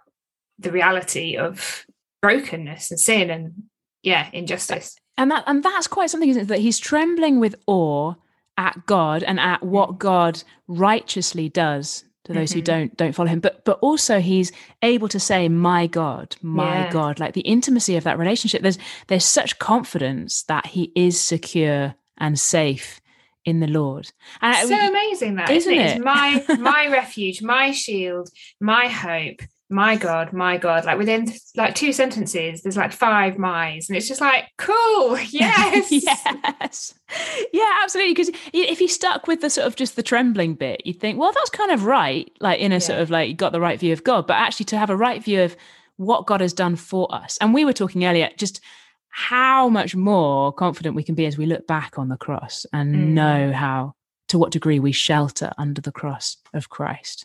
the 0.58 0.70
reality 0.70 1.36
of 1.36 1.84
brokenness 2.22 2.90
and 2.90 3.00
sin 3.00 3.30
and 3.30 3.64
yeah, 4.02 4.28
injustice. 4.32 4.96
And 5.16 5.30
that 5.30 5.44
and 5.46 5.62
that's 5.62 5.86
quite 5.86 6.10
something, 6.10 6.28
isn't 6.28 6.42
it? 6.42 6.48
That 6.48 6.60
he's 6.60 6.78
trembling 6.78 7.40
with 7.40 7.56
awe 7.66 8.14
at 8.56 8.86
God 8.86 9.22
and 9.22 9.40
at 9.40 9.62
what 9.62 9.90
mm. 9.90 9.98
God 9.98 10.42
righteously 10.68 11.48
does 11.48 12.04
to 12.24 12.32
those 12.32 12.50
mm-hmm. 12.50 12.58
who 12.58 12.62
don't 12.62 12.96
don't 12.96 13.12
follow 13.12 13.28
him 13.28 13.40
but 13.40 13.64
but 13.64 13.78
also 13.80 14.20
he's 14.20 14.50
able 14.82 15.08
to 15.08 15.20
say 15.20 15.48
my 15.48 15.86
god 15.86 16.34
my 16.40 16.84
yeah. 16.84 16.90
god 16.90 17.20
like 17.20 17.34
the 17.34 17.42
intimacy 17.42 17.96
of 17.96 18.04
that 18.04 18.18
relationship 18.18 18.62
there's 18.62 18.78
there's 19.08 19.24
such 19.24 19.58
confidence 19.58 20.42
that 20.44 20.66
he 20.66 20.90
is 20.96 21.20
secure 21.20 21.94
and 22.18 22.38
safe 22.38 23.00
in 23.44 23.60
the 23.60 23.66
lord 23.66 24.10
and 24.40 24.68
so 24.68 24.88
amazing 24.88 25.36
that 25.36 25.50
isn't, 25.50 25.72
isn't 25.72 25.84
it? 25.84 25.90
it? 25.90 25.96
It's 25.96 26.04
my 26.04 26.44
my 26.58 26.88
refuge 26.88 27.42
my 27.42 27.70
shield 27.70 28.30
my 28.60 28.88
hope 28.88 29.40
my 29.70 29.96
God, 29.96 30.32
my 30.32 30.58
God. 30.58 30.84
Like 30.84 30.98
within 30.98 31.32
like 31.56 31.74
two 31.74 31.92
sentences, 31.92 32.62
there's 32.62 32.76
like 32.76 32.92
five 32.92 33.38
my's. 33.38 33.88
And 33.88 33.96
it's 33.96 34.08
just 34.08 34.20
like, 34.20 34.48
cool. 34.56 35.18
Yes. 35.34 35.90
yes. 35.90 36.94
Yeah, 37.52 37.78
absolutely. 37.82 38.14
Because 38.14 38.30
if 38.52 38.80
you 38.80 38.88
stuck 38.88 39.26
with 39.26 39.40
the 39.40 39.50
sort 39.50 39.66
of 39.66 39.74
just 39.74 39.96
the 39.96 40.02
trembling 40.02 40.54
bit, 40.54 40.82
you'd 40.86 41.00
think, 41.00 41.18
well, 41.18 41.32
that's 41.32 41.50
kind 41.50 41.72
of 41.72 41.86
right. 41.86 42.30
Like 42.40 42.60
in 42.60 42.72
a 42.72 42.76
yeah. 42.76 42.78
sort 42.80 43.00
of 43.00 43.10
like 43.10 43.28
you 43.28 43.34
got 43.34 43.52
the 43.52 43.60
right 43.60 43.78
view 43.78 43.92
of 43.92 44.04
God. 44.04 44.26
But 44.26 44.34
actually 44.34 44.66
to 44.66 44.78
have 44.78 44.90
a 44.90 44.96
right 44.96 45.22
view 45.22 45.42
of 45.42 45.56
what 45.96 46.26
God 46.26 46.40
has 46.40 46.52
done 46.52 46.76
for 46.76 47.12
us. 47.12 47.36
And 47.40 47.52
we 47.52 47.64
were 47.64 47.72
talking 47.72 48.04
earlier, 48.04 48.30
just 48.36 48.60
how 49.16 49.68
much 49.68 49.94
more 49.94 50.52
confident 50.52 50.96
we 50.96 51.04
can 51.04 51.14
be 51.14 51.24
as 51.24 51.38
we 51.38 51.46
look 51.46 51.68
back 51.68 52.00
on 52.00 52.08
the 52.08 52.16
cross 52.16 52.66
and 52.72 52.92
mm. 52.92 52.98
know 53.10 53.52
how 53.52 53.94
to 54.26 54.36
what 54.38 54.50
degree 54.50 54.80
we 54.80 54.90
shelter 54.90 55.52
under 55.56 55.80
the 55.80 55.92
cross 55.92 56.36
of 56.52 56.68
Christ 56.68 57.24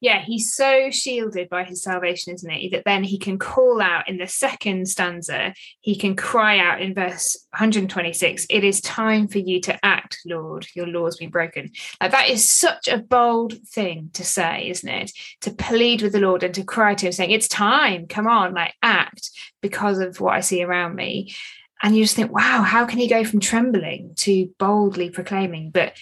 yeah, 0.00 0.22
he's 0.22 0.54
so 0.54 0.90
shielded 0.90 1.50
by 1.50 1.64
his 1.64 1.82
salvation, 1.82 2.32
isn't 2.34 2.50
he? 2.50 2.70
That 2.70 2.84
then 2.86 3.04
he 3.04 3.18
can 3.18 3.38
call 3.38 3.82
out 3.82 4.08
in 4.08 4.16
the 4.16 4.26
second 4.26 4.88
stanza, 4.88 5.52
he 5.80 5.94
can 5.94 6.16
cry 6.16 6.58
out 6.58 6.80
in 6.80 6.94
verse 6.94 7.36
126, 7.50 8.46
It 8.48 8.64
is 8.64 8.80
time 8.80 9.28
for 9.28 9.38
you 9.38 9.60
to 9.62 9.84
act, 9.84 10.18
Lord. 10.24 10.66
Your 10.74 10.86
law's 10.86 11.18
been 11.18 11.30
broken. 11.30 11.72
Like 12.00 12.12
that 12.12 12.30
is 12.30 12.48
such 12.48 12.88
a 12.88 12.96
bold 12.96 13.54
thing 13.68 14.10
to 14.14 14.24
say, 14.24 14.70
isn't 14.70 14.88
it? 14.88 15.12
To 15.42 15.50
plead 15.50 16.00
with 16.00 16.12
the 16.12 16.20
Lord 16.20 16.42
and 16.42 16.54
to 16.54 16.64
cry 16.64 16.94
to 16.94 17.06
him, 17.06 17.12
saying, 17.12 17.30
It's 17.30 17.48
time, 17.48 18.06
come 18.06 18.26
on, 18.26 18.54
like 18.54 18.74
act 18.82 19.30
because 19.60 19.98
of 19.98 20.18
what 20.18 20.34
I 20.34 20.40
see 20.40 20.62
around 20.62 20.94
me. 20.94 21.34
And 21.82 21.96
you 21.96 22.04
just 22.04 22.16
think, 22.16 22.32
wow, 22.32 22.62
how 22.62 22.84
can 22.84 22.98
he 22.98 23.08
go 23.08 23.24
from 23.24 23.40
trembling 23.40 24.14
to 24.16 24.50
boldly 24.58 25.10
proclaiming? 25.10 25.70
But 25.70 25.96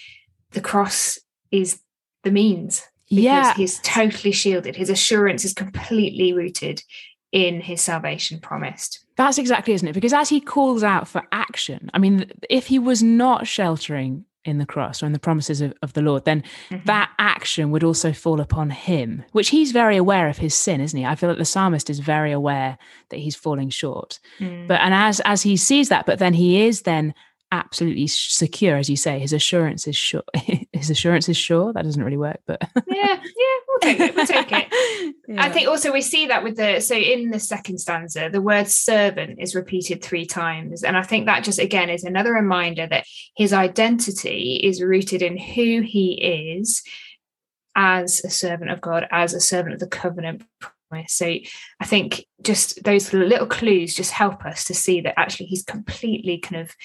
the 0.51 0.61
cross 0.61 1.19
is 1.51 1.81
the 2.23 2.31
means 2.31 2.83
yeah. 3.09 3.53
he's 3.55 3.79
totally 3.79 4.31
shielded. 4.31 4.75
His 4.75 4.89
assurance 4.89 5.45
is 5.45 5.53
completely 5.53 6.33
rooted 6.33 6.83
in 7.31 7.61
his 7.61 7.81
salvation 7.81 8.39
promised. 8.39 9.05
That's 9.15 9.37
exactly 9.37 9.73
isn't 9.73 9.87
it? 9.87 9.93
Because 9.93 10.13
as 10.13 10.29
he 10.29 10.39
calls 10.39 10.83
out 10.83 11.07
for 11.07 11.23
action 11.49 11.89
i 11.93 11.97
mean 11.97 12.31
if 12.49 12.67
he 12.67 12.79
was 12.79 13.03
not 13.03 13.47
sheltering 13.47 14.25
in 14.45 14.57
the 14.57 14.65
cross 14.65 15.03
or 15.03 15.05
in 15.05 15.11
the 15.11 15.19
promises 15.19 15.59
of, 15.61 15.73
of 15.81 15.93
the 15.93 16.01
lord 16.01 16.23
then 16.25 16.41
mm-hmm. 16.69 16.83
that 16.85 17.11
action 17.19 17.71
would 17.71 17.83
also 17.83 18.13
fall 18.13 18.39
upon 18.39 18.69
him 18.69 19.23
which 19.33 19.49
he's 19.49 19.71
very 19.71 19.97
aware 19.97 20.29
of 20.29 20.37
his 20.37 20.55
sin 20.55 20.79
isn't 20.79 20.97
he? 20.97 21.05
I 21.05 21.15
feel 21.15 21.29
like 21.29 21.37
the 21.37 21.45
psalmist 21.45 21.89
is 21.89 21.99
very 21.99 22.31
aware 22.31 22.77
that 23.09 23.17
he's 23.17 23.35
falling 23.35 23.69
short. 23.69 24.19
Mm. 24.39 24.67
but 24.67 24.79
and 24.81 24.93
as 24.93 25.19
as 25.21 25.41
he 25.41 25.57
sees 25.57 25.89
that 25.89 26.05
but 26.05 26.19
then 26.19 26.33
he 26.33 26.61
is 26.61 26.83
then 26.83 27.13
absolutely 27.51 28.07
secure, 28.07 28.77
as 28.77 28.89
you 28.89 28.95
say. 28.95 29.19
His 29.19 29.33
assurance 29.33 29.87
is 29.87 29.95
sure. 29.95 30.23
His 30.73 30.89
assurance 30.89 31.27
is 31.29 31.37
sure. 31.37 31.73
That 31.73 31.83
doesn't 31.83 32.03
really 32.03 32.17
work, 32.17 32.39
but 32.45 32.61
yeah, 32.87 33.19
yeah, 33.21 33.57
we'll 33.67 33.79
take 33.81 33.99
it. 33.99 34.15
We'll 34.15 34.25
take 34.25 34.51
it. 34.51 35.15
yeah. 35.27 35.43
I 35.43 35.49
think 35.49 35.67
also 35.67 35.91
we 35.91 36.01
see 36.01 36.27
that 36.27 36.43
with 36.43 36.57
the 36.57 36.79
so 36.79 36.95
in 36.95 37.31
the 37.31 37.39
second 37.39 37.79
stanza, 37.79 38.29
the 38.31 38.41
word 38.41 38.67
servant 38.67 39.39
is 39.39 39.55
repeated 39.55 40.01
three 40.01 40.25
times, 40.25 40.83
and 40.83 40.97
I 40.97 41.03
think 41.03 41.25
that 41.25 41.43
just 41.43 41.59
again 41.59 41.89
is 41.89 42.03
another 42.03 42.33
reminder 42.33 42.87
that 42.87 43.05
his 43.35 43.53
identity 43.53 44.61
is 44.63 44.81
rooted 44.81 45.21
in 45.21 45.37
who 45.37 45.81
he 45.81 46.59
is 46.59 46.83
as 47.75 48.21
a 48.25 48.29
servant 48.29 48.71
of 48.71 48.81
God, 48.81 49.07
as 49.11 49.33
a 49.33 49.39
servant 49.39 49.73
of 49.73 49.79
the 49.79 49.87
covenant 49.87 50.43
so 51.07 51.27
I 51.79 51.85
think 51.85 52.25
just 52.41 52.83
those 52.83 53.13
little 53.13 53.47
clues 53.47 53.93
just 53.93 54.11
help 54.11 54.45
us 54.45 54.63
to 54.65 54.73
see 54.73 55.01
that 55.01 55.19
actually 55.19 55.45
he's 55.47 55.63
completely 55.63 56.39
kind 56.39 56.61
of 56.61 56.75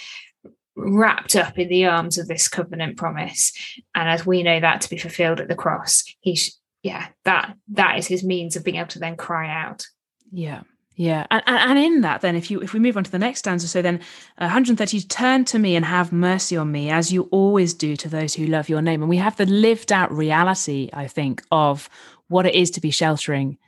wrapped 0.77 1.37
up 1.37 1.59
in 1.59 1.69
the 1.69 1.87
arms 1.87 2.19
of 2.19 2.29
this 2.29 2.49
covenant 2.49 2.97
promise. 2.97 3.53
And 3.95 4.09
as 4.09 4.27
we 4.27 4.43
know 4.43 4.61
that 4.61 4.81
to 4.83 4.91
be 4.91 4.99
fulfilled 4.99 5.41
at 5.41 5.49
the 5.49 5.55
cross 5.55 6.05
he's 6.21 6.59
yeah 6.83 7.07
that 7.25 7.57
that 7.69 7.99
is 7.99 8.07
his 8.07 8.25
means 8.25 8.57
of 8.57 8.65
being 8.65 8.77
able 8.77 8.89
to 8.89 8.99
then 8.99 9.17
cry 9.17 9.49
out. 9.49 9.87
Yeah 10.31 10.63
yeah. 10.97 11.27
And, 11.29 11.43
and 11.47 11.79
in 11.79 12.01
that 12.03 12.21
then 12.21 12.37
if 12.37 12.51
you 12.51 12.61
if 12.61 12.73
we 12.73 12.81
move 12.81 12.97
on 12.97 13.05
to 13.05 13.11
the 13.11 13.19
next 13.19 13.41
stanza 13.41 13.67
so 13.67 13.83
then 13.83 13.97
uh, 14.39 14.47
130 14.47 15.01
turn 15.03 15.45
to 15.47 15.59
me 15.59 15.75
and 15.75 15.85
have 15.85 16.13
mercy 16.13 16.57
on 16.57 16.71
me 16.71 16.91
as 16.91 17.13
you 17.13 17.23
always 17.33 17.75
do 17.75 17.97
to 17.97 18.09
those 18.09 18.35
who 18.35 18.47
love 18.47 18.69
your 18.69 18.83
name. 18.83 19.03
And 19.03 19.09
we 19.09 19.17
have 19.17 19.37
the 19.37 19.47
lived 19.47 19.93
out 19.93 20.13
reality 20.13 20.91
i 20.93 21.07
think 21.07 21.43
of 21.51 21.89
what 22.29 22.47
it 22.47 22.55
is 22.55 22.71
to 22.73 22.81
be 22.81 22.91
sheltering 22.91 23.59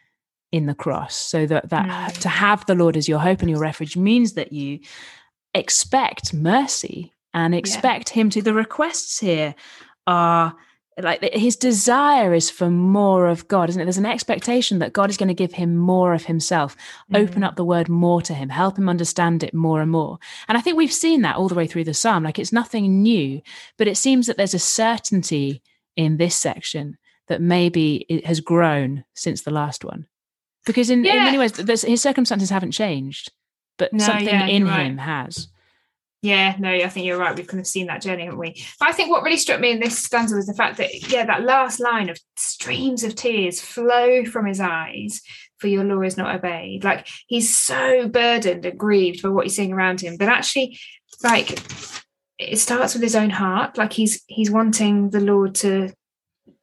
in 0.53 0.67
the 0.67 0.75
cross. 0.75 1.15
So 1.15 1.47
that 1.47 1.71
that 1.71 1.87
mm. 1.87 2.19
to 2.21 2.29
have 2.29 2.65
the 2.67 2.75
lord 2.75 2.97
as 2.97 3.09
your 3.09 3.19
hope 3.19 3.41
and 3.41 3.51
your 3.51 3.59
refuge 3.59 3.97
means 3.97 4.35
that 4.35 4.53
you 4.53 4.81
expect 5.57 6.33
mercy 6.33 7.13
and 7.35 7.55
expect 7.55 8.11
yeah. 8.11 8.23
him 8.23 8.31
to. 8.31 8.43
The 8.43 8.55
requests 8.55 9.19
here 9.19 9.55
are 10.07 10.55
like 10.99 11.23
his 11.35 11.57
desire 11.57 12.33
is 12.33 12.49
for 12.49 12.71
more 12.71 13.27
of 13.27 13.47
God, 13.49 13.69
isn't 13.69 13.81
it? 13.81 13.85
There's 13.85 13.99
an 13.99 14.07
expectation 14.07 14.79
that 14.79 14.95
God 14.95 15.11
is 15.11 15.19
going 15.19 15.29
to 15.29 15.35
give 15.35 15.53
him 15.53 15.77
more 15.77 16.15
of 16.15 16.25
himself, 16.25 16.75
mm. 17.13 17.19
open 17.19 17.45
up 17.45 17.57
the 17.57 17.65
word 17.65 17.91
more 17.91 18.23
to 18.23 18.33
him, 18.33 18.49
help 18.49 18.79
him 18.79 18.89
understand 18.89 19.43
it 19.43 19.53
more 19.53 19.83
and 19.83 19.91
more. 19.91 20.19
And 20.49 20.57
I 20.57 20.63
think 20.63 20.77
we've 20.77 20.93
seen 20.93 21.21
that 21.23 21.37
all 21.37 21.49
the 21.49 21.55
way 21.55 21.67
through 21.67 21.85
the 21.85 21.93
psalm. 21.93 22.25
Like 22.25 22.39
it's 22.39 22.53
nothing 22.53 23.03
new, 23.03 23.43
but 23.77 23.89
it 23.89 23.99
seems 23.99 24.27
that 24.27 24.39
there's 24.39 24.55
a 24.55 24.59
certainty 24.59 25.63
in 25.97 26.17
this 26.17 26.35
section 26.35 26.97
that 27.29 27.43
maybe 27.43 28.07
it 28.09 28.25
has 28.25 28.41
grown 28.41 29.05
since 29.15 29.43
the 29.43 29.51
last 29.51 29.85
one. 29.85 30.07
Because 30.65 30.89
in, 30.89 31.05
yeah. 31.05 31.13
in 31.13 31.25
many 31.25 31.39
ways, 31.39 31.83
his 31.83 32.01
circumstances 32.01 32.51
haven't 32.51 32.73
changed 32.73 33.33
but 33.79 33.93
no, 33.93 34.05
something 34.05 34.27
yeah, 34.27 34.47
in 34.47 34.67
him 34.67 34.99
has. 34.99 35.49
Yeah, 36.23 36.57
no, 36.59 36.71
I 36.71 36.89
think 36.89 37.07
you're 37.07 37.19
right. 37.19 37.37
We've 37.37 37.47
kind 37.47 37.61
of 37.61 37.67
seen 37.67 37.87
that 37.87 38.03
journey, 38.03 38.25
haven't 38.25 38.39
we? 38.39 38.65
But 38.81 38.89
I 38.89 38.93
think 38.93 39.11
what 39.11 39.23
really 39.23 39.37
struck 39.37 39.61
me 39.61 39.71
in 39.71 39.81
this 39.81 39.99
stanza 39.99 40.35
was 40.35 40.47
the 40.47 40.55
fact 40.55 40.79
that, 40.79 41.09
yeah, 41.09 41.25
that 41.25 41.45
last 41.45 41.79
line 41.79 42.09
of 42.09 42.19
streams 42.37 43.05
of 43.05 43.15
tears 43.15 43.61
flow 43.61 44.25
from 44.25 44.47
his 44.47 44.59
eyes 44.59 45.21
for 45.59 45.69
your 45.69 45.85
law 45.85 46.03
is 46.03 46.17
not 46.17 46.35
obeyed. 46.35 46.85
Like 46.85 47.07
he's 47.27 47.57
so 47.57 48.09
burdened 48.09 48.65
and 48.65 48.79
grieved 48.79 49.23
by 49.23 49.29
what 49.29 49.45
he's 49.45 49.57
seeing 49.57 49.73
around 49.73 50.01
him. 50.01 50.17
But 50.17 50.29
actually, 50.29 50.79
like 51.23 51.61
it 52.39 52.59
starts 52.59 52.95
with 52.95 53.03
his 53.03 53.17
own 53.17 53.31
heart. 53.31 53.79
Like 53.79 53.93
he's 53.93 54.23
he's 54.27 54.51
wanting 54.51 55.11
the 55.11 55.21
Lord 55.21 55.55
to 55.57 55.93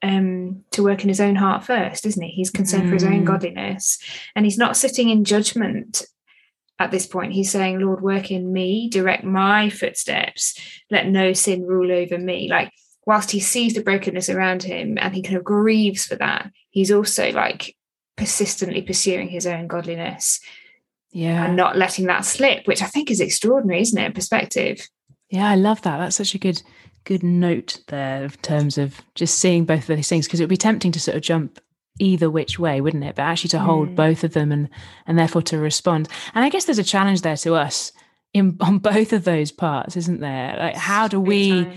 um 0.01 0.63
to 0.71 0.83
work 0.83 1.03
in 1.03 1.09
his 1.09 1.21
own 1.21 1.35
heart 1.35 1.63
first, 1.63 2.05
isn't 2.05 2.21
he? 2.21 2.29
He's 2.29 2.51
concerned 2.51 2.83
mm. 2.83 2.89
for 2.89 2.95
his 2.95 3.03
own 3.03 3.21
mm. 3.21 3.25
godliness. 3.25 3.99
And 4.35 4.45
he's 4.45 4.57
not 4.57 4.77
sitting 4.77 5.09
in 5.09 5.23
judgment 5.23 6.03
at 6.83 6.91
this 6.91 7.07
point. 7.07 7.33
He's 7.33 7.51
saying, 7.51 7.79
Lord, 7.79 8.01
work 8.01 8.31
in 8.31 8.51
me, 8.51 8.89
direct 8.89 9.23
my 9.23 9.69
footsteps, 9.69 10.59
let 10.91 11.07
no 11.07 11.33
sin 11.33 11.65
rule 11.65 11.91
over 11.91 12.17
me. 12.17 12.49
Like, 12.49 12.71
whilst 13.05 13.31
he 13.31 13.39
sees 13.39 13.73
the 13.73 13.83
brokenness 13.83 14.29
around 14.29 14.63
him 14.63 14.97
and 14.99 15.15
he 15.15 15.21
kind 15.21 15.37
of 15.37 15.43
grieves 15.43 16.05
for 16.05 16.15
that, 16.15 16.51
he's 16.69 16.91
also 16.91 17.31
like 17.31 17.75
persistently 18.17 18.81
pursuing 18.81 19.29
his 19.29 19.47
own 19.47 19.67
godliness. 19.67 20.39
Yeah. 21.11 21.45
And 21.45 21.55
not 21.55 21.77
letting 21.77 22.07
that 22.07 22.25
slip, 22.25 22.67
which 22.67 22.81
I 22.81 22.87
think 22.87 23.11
is 23.11 23.19
extraordinary, 23.19 23.81
isn't 23.81 23.97
it? 23.97 24.05
In 24.05 24.13
perspective. 24.13 24.87
Yeah, 25.29 25.49
I 25.49 25.55
love 25.55 25.81
that. 25.83 25.97
That's 25.97 26.15
such 26.15 26.35
a 26.35 26.39
good 26.39 26.61
good 27.05 27.23
note 27.23 27.81
there 27.87 28.23
in 28.23 28.29
terms 28.29 28.77
of 28.77 29.01
just 29.13 29.37
seeing 29.37 29.65
both 29.65 29.89
of 29.89 29.95
these 29.97 30.07
things 30.07 30.25
because 30.25 30.39
it 30.39 30.43
would 30.43 30.49
be 30.49 30.55
tempting 30.55 30.91
to 30.91 31.01
sort 31.01 31.17
of 31.17 31.21
jump 31.21 31.59
either 31.99 32.29
which 32.29 32.57
way, 32.57 32.81
wouldn't 32.81 33.03
it? 33.03 33.15
But 33.15 33.23
actually 33.23 33.49
to 33.49 33.59
hold 33.59 33.89
mm. 33.89 33.95
both 33.95 34.23
of 34.23 34.33
them 34.33 34.51
and 34.51 34.69
and 35.05 35.17
therefore 35.17 35.41
to 35.43 35.57
respond. 35.57 36.07
And 36.33 36.43
I 36.43 36.49
guess 36.49 36.65
there's 36.65 36.79
a 36.79 36.83
challenge 36.83 37.21
there 37.21 37.37
to 37.37 37.55
us 37.55 37.91
in 38.33 38.57
on 38.61 38.79
both 38.79 39.13
of 39.13 39.23
those 39.23 39.51
parts, 39.51 39.97
isn't 39.97 40.19
there? 40.19 40.55
Like 40.57 40.75
how 40.75 41.07
do 41.07 41.19
we 41.19 41.67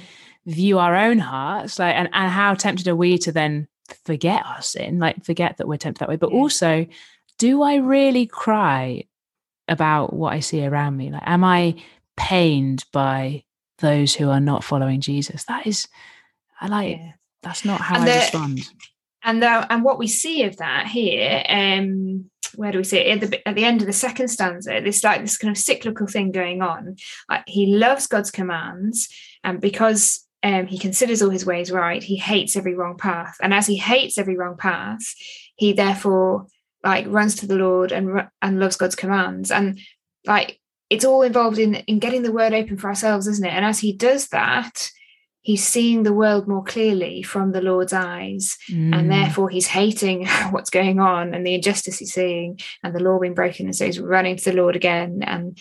view 0.46 0.78
our 0.78 0.94
own 0.96 1.18
hearts? 1.18 1.78
Like 1.78 1.94
and, 1.94 2.08
and 2.12 2.30
how 2.30 2.54
tempted 2.54 2.88
are 2.88 2.96
we 2.96 3.18
to 3.18 3.32
then 3.32 3.68
forget 4.04 4.44
our 4.46 4.62
sin, 4.62 4.98
like 4.98 5.24
forget 5.24 5.58
that 5.58 5.68
we're 5.68 5.76
tempted 5.76 6.00
that 6.00 6.08
way. 6.08 6.16
But 6.16 6.32
yeah. 6.32 6.38
also, 6.38 6.86
do 7.38 7.62
I 7.62 7.76
really 7.76 8.26
cry 8.26 9.04
about 9.68 10.12
what 10.12 10.32
I 10.32 10.40
see 10.40 10.64
around 10.64 10.96
me? 10.96 11.10
Like 11.10 11.22
am 11.26 11.44
I 11.44 11.76
pained 12.16 12.84
by 12.92 13.44
those 13.78 14.14
who 14.14 14.30
are 14.30 14.40
not 14.40 14.64
following 14.64 15.00
Jesus? 15.00 15.44
That 15.44 15.66
is 15.66 15.86
I 16.58 16.68
like 16.68 16.96
yeah. 16.96 17.12
that's 17.42 17.66
not 17.66 17.82
how 17.82 17.96
and 17.96 18.04
I 18.04 18.12
the, 18.12 18.18
respond 18.18 18.60
and 19.26 19.42
the, 19.42 19.72
and 19.72 19.84
what 19.84 19.98
we 19.98 20.06
see 20.06 20.44
of 20.44 20.56
that 20.56 20.86
here 20.86 21.42
um 21.48 22.30
where 22.54 22.72
do 22.72 22.78
we 22.78 22.84
see 22.84 22.98
it? 22.98 23.22
At 23.22 23.30
the, 23.30 23.48
at 23.48 23.54
the 23.54 23.64
end 23.64 23.80
of 23.80 23.86
the 23.86 23.92
second 23.92 24.28
stanza 24.28 24.80
this 24.82 25.04
like 25.04 25.20
this 25.20 25.38
kind 25.38 25.50
of 25.54 25.58
cyclical 25.58 26.06
thing 26.06 26.32
going 26.32 26.62
on. 26.62 26.96
Like 27.28 27.42
he 27.46 27.66
loves 27.76 28.06
god's 28.06 28.30
commands 28.30 29.08
and 29.44 29.60
because 29.60 30.24
um, 30.42 30.66
he 30.66 30.78
considers 30.78 31.22
all 31.22 31.30
his 31.30 31.46
ways 31.46 31.70
right 31.70 32.02
he 32.02 32.16
hates 32.16 32.56
every 32.56 32.74
wrong 32.74 32.96
path. 32.96 33.36
And 33.40 33.52
as 33.52 33.66
he 33.66 33.76
hates 33.76 34.18
every 34.18 34.36
wrong 34.36 34.56
path 34.56 35.02
he 35.56 35.72
therefore 35.72 36.46
like 36.84 37.06
runs 37.08 37.36
to 37.36 37.46
the 37.46 37.56
lord 37.56 37.92
and 37.92 38.28
and 38.42 38.60
loves 38.60 38.76
god's 38.76 38.96
commands. 38.96 39.50
And 39.50 39.80
like 40.24 40.60
it's 40.88 41.04
all 41.04 41.22
involved 41.22 41.58
in 41.58 41.74
in 41.74 41.98
getting 41.98 42.22
the 42.22 42.32
word 42.32 42.54
open 42.54 42.78
for 42.78 42.88
ourselves 42.88 43.26
isn't 43.26 43.44
it? 43.44 43.52
And 43.52 43.64
as 43.64 43.80
he 43.80 43.92
does 43.92 44.28
that 44.28 44.90
he's 45.46 45.64
seeing 45.64 46.02
the 46.02 46.12
world 46.12 46.48
more 46.48 46.64
clearly 46.64 47.22
from 47.22 47.52
the 47.52 47.60
Lord's 47.60 47.92
eyes, 47.92 48.58
mm. 48.68 48.92
and 48.92 49.08
therefore 49.08 49.48
he's 49.48 49.68
hating 49.68 50.26
what's 50.50 50.70
going 50.70 50.98
on 50.98 51.34
and 51.34 51.46
the 51.46 51.54
injustice 51.54 52.00
he's 52.00 52.12
seeing 52.12 52.58
and 52.82 52.92
the 52.92 52.98
law 52.98 53.20
being 53.20 53.32
broken. 53.32 53.66
And 53.66 53.76
so 53.76 53.86
he's 53.86 54.00
running 54.00 54.36
to 54.38 54.44
the 54.50 54.56
Lord 54.56 54.74
again. 54.74 55.22
And 55.22 55.56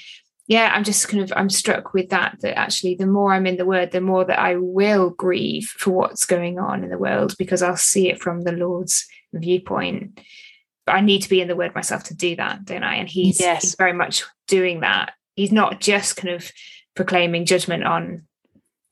yeah, 0.47 0.71
I'm 0.73 0.83
just 0.83 1.07
kind 1.07 1.21
of 1.21 1.31
I'm 1.35 1.51
struck 1.51 1.93
with 1.93 2.09
that 2.09 2.37
that 2.41 2.57
actually 2.57 2.95
the 2.95 3.05
more 3.05 3.31
I'm 3.31 3.45
in 3.45 3.57
the 3.57 3.65
word, 3.65 3.91
the 3.91 4.01
more 4.01 4.25
that 4.25 4.39
I 4.39 4.55
will 4.55 5.11
grieve 5.11 5.71
for 5.77 5.91
what's 5.91 6.25
going 6.25 6.57
on 6.57 6.83
in 6.83 6.89
the 6.89 6.97
world 6.97 7.35
because 7.37 7.61
I'll 7.61 7.77
see 7.77 8.09
it 8.09 8.19
from 8.19 8.41
the 8.41 8.53
Lord's 8.53 9.05
viewpoint. 9.33 10.19
but 10.87 10.95
I 10.95 11.01
need 11.01 11.21
to 11.21 11.29
be 11.29 11.41
in 11.41 11.47
the 11.47 11.55
word 11.55 11.75
myself 11.75 12.05
to 12.05 12.15
do 12.15 12.35
that, 12.37 12.65
don't 12.65 12.83
I? 12.83 12.95
And 12.95 13.07
he's, 13.07 13.39
Yes. 13.39 13.61
he's 13.61 13.75
very 13.75 13.93
much 13.93 14.23
doing 14.47 14.79
that. 14.79 15.13
He's 15.35 15.51
not 15.51 15.79
just 15.79 16.15
kind 16.17 16.33
of 16.33 16.51
proclaiming 16.95 17.45
judgment 17.45 17.83
on 17.83 18.23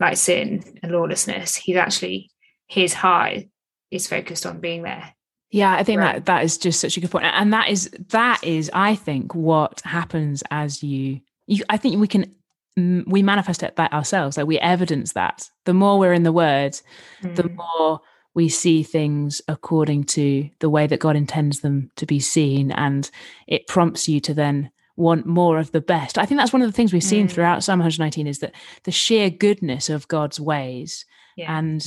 like 0.03 0.17
sin 0.17 0.63
and 0.83 0.91
lawlessness. 0.91 1.55
He's 1.55 1.77
actually 1.77 2.29
his 2.67 2.93
heart 2.93 3.43
is 3.91 4.07
focused 4.07 4.45
on 4.45 4.59
being 4.59 4.83
there. 4.83 5.13
Yeah, 5.51 5.73
I 5.73 5.83
think 5.83 5.99
Right. 5.99 6.15
that 6.15 6.25
that 6.25 6.43
is 6.43 6.57
just 6.57 6.79
such 6.79 6.97
a 6.97 6.99
good 6.99 7.11
point, 7.11 7.25
and 7.25 7.53
that 7.53 7.69
is 7.69 7.89
that 8.09 8.43
is 8.43 8.71
I 8.73 8.95
think 8.95 9.35
what 9.35 9.81
happens 9.85 10.43
as 10.51 10.81
you 10.83 11.21
you. 11.47 11.63
I 11.69 11.77
think 11.77 11.99
we 11.99 12.07
can 12.07 12.33
we 12.75 13.21
manifest 13.21 13.61
it 13.61 13.75
that 13.75 13.93
ourselves, 13.93 14.35
like 14.35 14.47
we 14.47 14.57
evidence 14.59 15.13
that. 15.13 15.47
The 15.65 15.75
more 15.75 15.99
we're 15.99 16.13
in 16.13 16.23
the 16.23 16.31
Word, 16.31 16.79
the 17.21 17.43
Mm. 17.43 17.55
more 17.55 17.99
we 18.33 18.49
see 18.49 18.81
things 18.81 19.43
according 19.47 20.05
to 20.05 20.49
the 20.59 20.71
way 20.71 20.87
that 20.87 20.99
God 20.99 21.15
intends 21.15 21.59
them 21.59 21.91
to 21.97 22.07
be 22.07 22.19
seen, 22.19 22.71
and 22.71 23.11
it 23.47 23.67
prompts 23.67 24.07
you 24.07 24.19
to 24.21 24.33
then 24.33 24.71
want 24.95 25.25
more 25.25 25.57
of 25.59 25.71
the 25.71 25.81
best. 25.81 26.17
I 26.17 26.25
think 26.25 26.39
that's 26.39 26.53
one 26.53 26.61
of 26.61 26.67
the 26.67 26.73
things 26.75 26.93
we've 26.93 27.03
seen 27.03 27.27
Mm. 27.27 27.31
throughout 27.31 27.63
Psalm 27.63 27.79
119 27.79 28.27
is 28.27 28.39
that 28.39 28.53
the 28.83 28.91
sheer 28.91 29.29
goodness 29.29 29.89
of 29.89 30.07
God's 30.07 30.39
ways, 30.39 31.05
Yeah. 31.35 31.57
and 31.57 31.83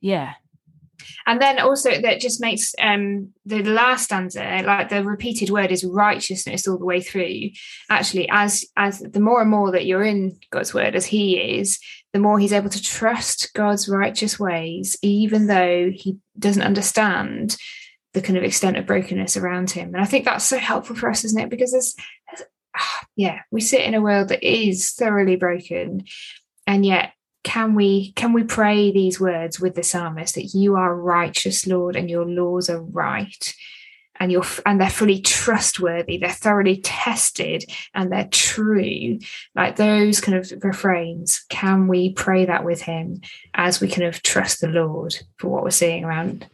yeah, 0.00 0.34
And 1.26 1.40
then 1.42 1.58
also 1.58 2.00
that 2.00 2.20
just 2.20 2.40
makes 2.40 2.74
um 2.80 3.30
the 3.44 3.62
last 3.64 4.04
stanza, 4.04 4.62
like 4.64 4.88
the 4.88 5.02
repeated 5.02 5.50
word 5.50 5.72
is 5.72 5.82
righteousness 5.84 6.68
all 6.68 6.78
the 6.78 6.84
way 6.84 7.00
through. 7.00 7.50
Actually, 7.90 8.28
as 8.30 8.64
as 8.76 9.00
the 9.00 9.18
more 9.20 9.40
and 9.40 9.50
more 9.50 9.72
that 9.72 9.86
you're 9.86 10.04
in 10.04 10.38
God's 10.50 10.72
word 10.74 10.94
as 10.94 11.06
he 11.06 11.38
is, 11.58 11.78
the 12.12 12.20
more 12.20 12.38
he's 12.38 12.52
able 12.52 12.70
to 12.70 12.82
trust 12.82 13.52
God's 13.54 13.88
righteous 13.88 14.38
ways, 14.38 14.96
even 15.02 15.46
though 15.48 15.90
he 15.92 16.18
doesn't 16.38 16.62
understand 16.62 17.56
the 18.14 18.20
kind 18.20 18.36
of 18.36 18.44
extent 18.44 18.76
of 18.76 18.86
brokenness 18.86 19.36
around 19.38 19.70
him. 19.70 19.94
And 19.94 20.02
I 20.02 20.04
think 20.04 20.24
that's 20.26 20.44
so 20.44 20.58
helpful 20.58 20.94
for 20.94 21.08
us, 21.10 21.24
isn't 21.24 21.40
it? 21.40 21.48
Because 21.50 21.72
there's, 21.72 21.94
yeah, 23.16 23.40
we 23.50 23.60
sit 23.60 23.82
in 23.82 23.94
a 23.94 24.00
world 24.00 24.28
that 24.28 24.42
is 24.42 24.92
thoroughly 24.92 25.36
broken, 25.36 26.04
and 26.66 26.84
yet 26.84 27.12
can 27.44 27.74
we 27.74 28.12
can 28.12 28.32
we 28.32 28.44
pray 28.44 28.92
these 28.92 29.18
words 29.18 29.58
with 29.58 29.74
the 29.74 29.82
psalmist 29.82 30.36
that 30.36 30.54
you 30.54 30.76
are 30.76 30.94
righteous 30.94 31.66
lord 31.66 31.96
and 31.96 32.08
your 32.08 32.24
laws 32.24 32.70
are 32.70 32.80
right 32.80 33.54
and 34.20 34.30
you're 34.30 34.44
and 34.64 34.80
they're 34.80 34.88
fully 34.88 35.20
trustworthy 35.20 36.18
they're 36.18 36.30
thoroughly 36.30 36.80
tested 36.82 37.64
and 37.94 38.12
they're 38.12 38.28
true? 38.30 39.18
Like 39.56 39.76
those 39.76 40.20
kind 40.20 40.38
of 40.38 40.52
refrains 40.62 41.44
can 41.48 41.88
we 41.88 42.12
pray 42.12 42.44
that 42.44 42.64
with 42.64 42.82
him 42.82 43.20
as 43.54 43.80
we 43.80 43.88
kind 43.88 44.06
of 44.06 44.22
trust 44.22 44.60
the 44.60 44.68
lord 44.68 45.16
for 45.38 45.48
what 45.48 45.64
we're 45.64 45.70
seeing 45.70 46.04
around 46.04 46.46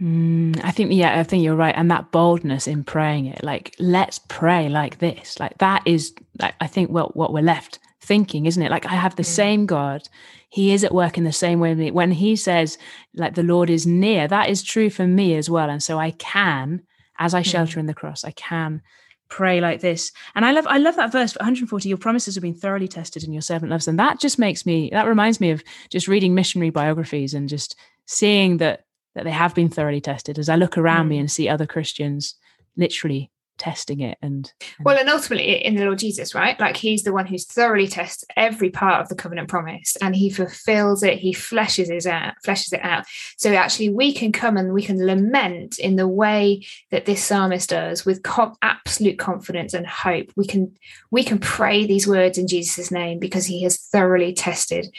Mm, 0.00 0.60
I 0.64 0.70
think, 0.70 0.92
yeah, 0.92 1.18
I 1.18 1.22
think 1.22 1.44
you're 1.44 1.54
right. 1.54 1.74
And 1.76 1.90
that 1.90 2.10
boldness 2.10 2.66
in 2.66 2.82
praying 2.84 3.26
it, 3.26 3.42
like, 3.44 3.74
let's 3.78 4.18
pray 4.28 4.68
like 4.68 4.98
this. 4.98 5.38
Like, 5.38 5.58
that 5.58 5.82
is, 5.86 6.12
like, 6.40 6.54
I 6.60 6.66
think, 6.66 6.90
well, 6.90 7.10
what 7.14 7.32
we're 7.32 7.42
left 7.42 7.78
thinking, 8.00 8.46
isn't 8.46 8.62
it? 8.62 8.70
Like, 8.70 8.86
I 8.86 8.94
have 8.94 9.14
the 9.16 9.22
Mm. 9.22 9.26
same 9.26 9.66
God. 9.66 10.08
He 10.48 10.72
is 10.72 10.82
at 10.82 10.94
work 10.94 11.16
in 11.16 11.24
the 11.24 11.32
same 11.32 11.60
way. 11.60 11.90
When 11.90 12.10
he 12.10 12.34
says, 12.36 12.78
like, 13.14 13.34
the 13.34 13.44
Lord 13.44 13.70
is 13.70 13.86
near, 13.86 14.26
that 14.26 14.48
is 14.50 14.62
true 14.62 14.90
for 14.90 15.06
me 15.06 15.36
as 15.36 15.48
well. 15.48 15.70
And 15.70 15.82
so 15.82 15.98
I 15.98 16.10
can, 16.12 16.82
as 17.18 17.32
I 17.32 17.42
shelter 17.42 17.78
in 17.78 17.86
the 17.86 17.94
cross, 17.94 18.24
I 18.24 18.32
can 18.32 18.82
pray 19.28 19.60
like 19.60 19.80
this. 19.80 20.12
And 20.34 20.44
I 20.44 20.50
love, 20.50 20.66
I 20.66 20.78
love 20.78 20.96
that 20.96 21.12
verse 21.12 21.34
140. 21.36 21.88
Your 21.88 21.96
promises 21.96 22.34
have 22.34 22.42
been 22.42 22.54
thoroughly 22.54 22.88
tested 22.88 23.22
and 23.24 23.32
your 23.32 23.40
servant 23.40 23.70
loves 23.70 23.86
them. 23.86 23.96
That 23.96 24.20
just 24.20 24.38
makes 24.38 24.66
me, 24.66 24.90
that 24.92 25.06
reminds 25.06 25.40
me 25.40 25.50
of 25.50 25.62
just 25.88 26.08
reading 26.08 26.34
missionary 26.34 26.70
biographies 26.70 27.32
and 27.32 27.48
just 27.48 27.76
seeing 28.04 28.58
that 28.58 28.84
that 29.14 29.24
they 29.24 29.30
have 29.30 29.54
been 29.54 29.68
thoroughly 29.68 30.00
tested 30.00 30.38
as 30.38 30.48
I 30.48 30.56
look 30.56 30.78
around 30.78 31.08
me 31.08 31.16
Mm. 31.16 31.20
and 31.20 31.30
see 31.30 31.48
other 31.48 31.66
Christians 31.66 32.34
literally 32.76 33.30
testing 33.58 34.00
it 34.00 34.18
and, 34.22 34.52
and 34.78 34.84
well 34.84 34.98
and 34.98 35.08
ultimately 35.08 35.64
in 35.64 35.76
the 35.76 35.84
lord 35.84 35.98
jesus 35.98 36.34
right? 36.34 36.58
Like 36.58 36.76
he's 36.76 37.04
the 37.04 37.12
one 37.12 37.26
who's 37.26 37.46
thoroughly 37.46 37.86
tests 37.86 38.24
every 38.34 38.70
part 38.70 39.00
of 39.00 39.08
the 39.08 39.14
covenant 39.14 39.48
promise 39.48 39.96
and 40.00 40.16
he 40.16 40.30
fulfills 40.30 41.02
it. 41.02 41.18
He 41.18 41.32
fleshes 41.32 41.88
it 41.90 42.06
out 42.06 42.34
fleshes 42.44 42.72
it 42.72 42.82
out. 42.82 43.04
So 43.36 43.52
actually 43.52 43.90
we 43.90 44.12
can 44.12 44.32
come 44.32 44.56
and 44.56 44.72
we 44.72 44.82
can 44.82 45.06
lament 45.06 45.78
in 45.78 45.96
the 45.96 46.08
way 46.08 46.64
that 46.90 47.04
this 47.04 47.22
psalmist 47.22 47.68
does 47.68 48.04
with 48.04 48.26
absolute 48.62 49.18
confidence 49.18 49.74
and 49.74 49.86
hope. 49.86 50.32
We 50.34 50.46
can 50.46 50.74
we 51.10 51.22
can 51.22 51.38
pray 51.38 51.86
these 51.86 52.08
words 52.08 52.38
in 52.38 52.48
jesus' 52.48 52.90
name 52.90 53.18
because 53.20 53.46
he 53.46 53.62
has 53.62 53.76
thoroughly 53.76 54.32
tested 54.32 54.92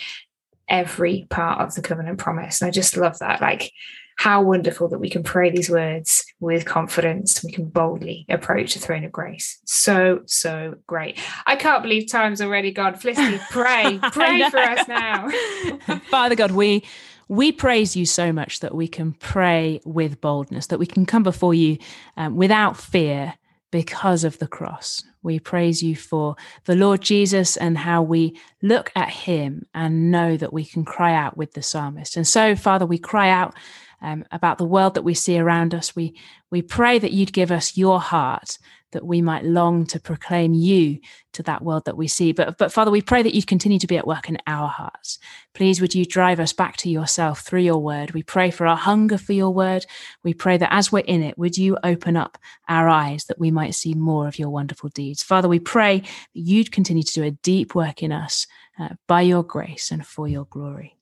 every 0.70 1.26
part 1.30 1.60
of 1.60 1.76
the 1.76 1.82
covenant 1.82 2.20
promise. 2.20 2.62
And 2.62 2.68
i 2.70 2.72
just 2.72 2.96
love 2.96 3.20
that. 3.20 3.42
Like 3.42 3.74
how 4.16 4.42
wonderful 4.42 4.88
that 4.90 5.00
we 5.00 5.10
can 5.10 5.24
pray 5.24 5.50
these 5.50 5.70
words 5.70 6.26
with 6.40 6.66
confidence. 6.66 7.44
We 7.44 7.52
can 7.52 7.66
boldly 7.66 8.26
approach 8.30 8.74
the 8.74 8.80
throne 8.80 9.04
of 9.04 9.12
grace. 9.12 9.60
So, 9.66 10.22
so 10.26 10.76
great. 10.88 11.20
I 11.46 11.56
can't 11.56 11.84
believe 11.84 12.10
time's 12.10 12.42
already 12.42 12.72
gone. 12.72 12.96
Felicity, 12.96 13.40
pray, 13.52 14.00
pray 14.12 14.50
for 14.50 14.60
us 14.60 14.88
now. 14.88 15.30
Father 16.10 16.36
God, 16.36 16.52
we 16.52 16.84
we 17.30 17.52
praise 17.52 17.96
you 17.96 18.06
so 18.06 18.32
much 18.32 18.60
that 18.60 18.76
we 18.76 18.88
can 18.88 19.14
pray 19.14 19.82
with 19.86 20.22
boldness, 20.22 20.68
that 20.68 20.78
we 20.78 20.86
can 20.86 21.06
come 21.06 21.24
before 21.24 21.54
you 21.54 21.78
um, 22.18 22.36
without 22.36 22.78
fear 22.78 23.36
because 23.72 24.24
of 24.24 24.38
the 24.38 24.48
cross. 24.48 25.04
We 25.24 25.40
praise 25.40 25.82
you 25.82 25.96
for 25.96 26.36
the 26.66 26.76
Lord 26.76 27.02
Jesus 27.02 27.58
and 27.58 27.78
how 27.78 28.04
we 28.04 28.40
look 28.62 28.92
at 28.96 29.10
him 29.10 29.66
and 29.74 30.12
know 30.12 30.38
that 30.38 30.54
we 30.54 30.66
can 30.66 30.86
cry 30.86 31.16
out 31.16 31.38
with 31.38 31.54
the 31.54 31.64
psalmist. 31.64 32.18
And 32.18 32.28
so, 32.28 32.56
Father, 32.56 32.86
we 32.86 33.00
cry 33.00 33.30
out 33.30 33.56
um, 34.04 34.26
about 34.32 34.58
the 34.58 34.66
world 34.66 34.94
that 34.94 35.04
we 35.04 35.14
see 35.14 35.40
around 35.40 35.74
us. 35.74 35.96
We 35.96 36.16
we 36.52 36.62
pray 36.62 37.00
that 37.00 37.14
you'd 37.14 37.34
give 37.34 37.52
us 37.52 37.78
your 37.78 38.00
heart, 38.00 38.60
that 38.92 39.06
we 39.06 39.22
might 39.22 39.46
long 39.46 39.88
to 39.88 40.00
proclaim 40.00 40.54
you 40.54 41.00
to 41.32 41.42
that 41.44 41.64
world 41.64 41.86
that 41.86 41.98
we 41.98 42.08
see. 42.08 42.34
But 42.34 42.58
but 42.58 42.72
Father, 42.72 42.92
we 42.92 43.02
pray 43.02 43.24
that 43.24 43.34
you'd 43.34 43.48
continue 43.48 43.80
to 43.80 43.88
be 43.88 43.98
at 43.98 44.06
work 44.06 44.30
in 44.30 44.38
our 44.46 44.68
hearts. 44.68 45.18
Please, 45.54 45.80
would 45.80 45.96
you 45.96 46.06
drive 46.06 46.40
us 46.40 46.54
back 46.54 46.76
to 46.78 46.90
yourself 46.90 47.40
through 47.40 47.62
your 47.62 47.80
word? 47.80 48.12
We 48.12 48.24
pray 48.24 48.52
for 48.52 48.68
our 48.68 48.78
hunger 48.78 49.18
for 49.18 49.34
your 49.34 49.52
word. 49.52 49.86
We 50.22 50.34
pray 50.34 50.58
that 50.58 50.74
as 50.74 50.92
we're 50.92 51.00
in 51.00 51.24
it, 51.24 51.38
would 51.38 51.58
you 51.58 51.78
open 51.84 52.18
up 52.18 52.38
our 52.68 52.90
eyes 52.90 53.26
that 53.26 53.40
we 53.40 53.52
might 53.52 53.74
see 53.74 53.94
more 53.94 54.28
of 54.28 54.38
your 54.38 54.50
wonderful 54.50 54.90
deeds? 54.90 55.24
Father, 55.24 55.48
we 55.48 55.60
pray 55.60 56.00
that 56.00 56.10
you'd 56.34 56.74
continue 56.74 57.04
to 57.04 57.14
do 57.14 57.24
a 57.24 57.32
deep 57.32 57.74
work 57.74 58.04
in 58.04 58.12
us 58.12 58.48
uh, 58.78 58.90
by 59.08 59.22
your 59.22 59.44
grace 59.44 59.92
and 59.92 60.06
for 60.06 60.28
your 60.28 60.46
glory. 60.46 60.98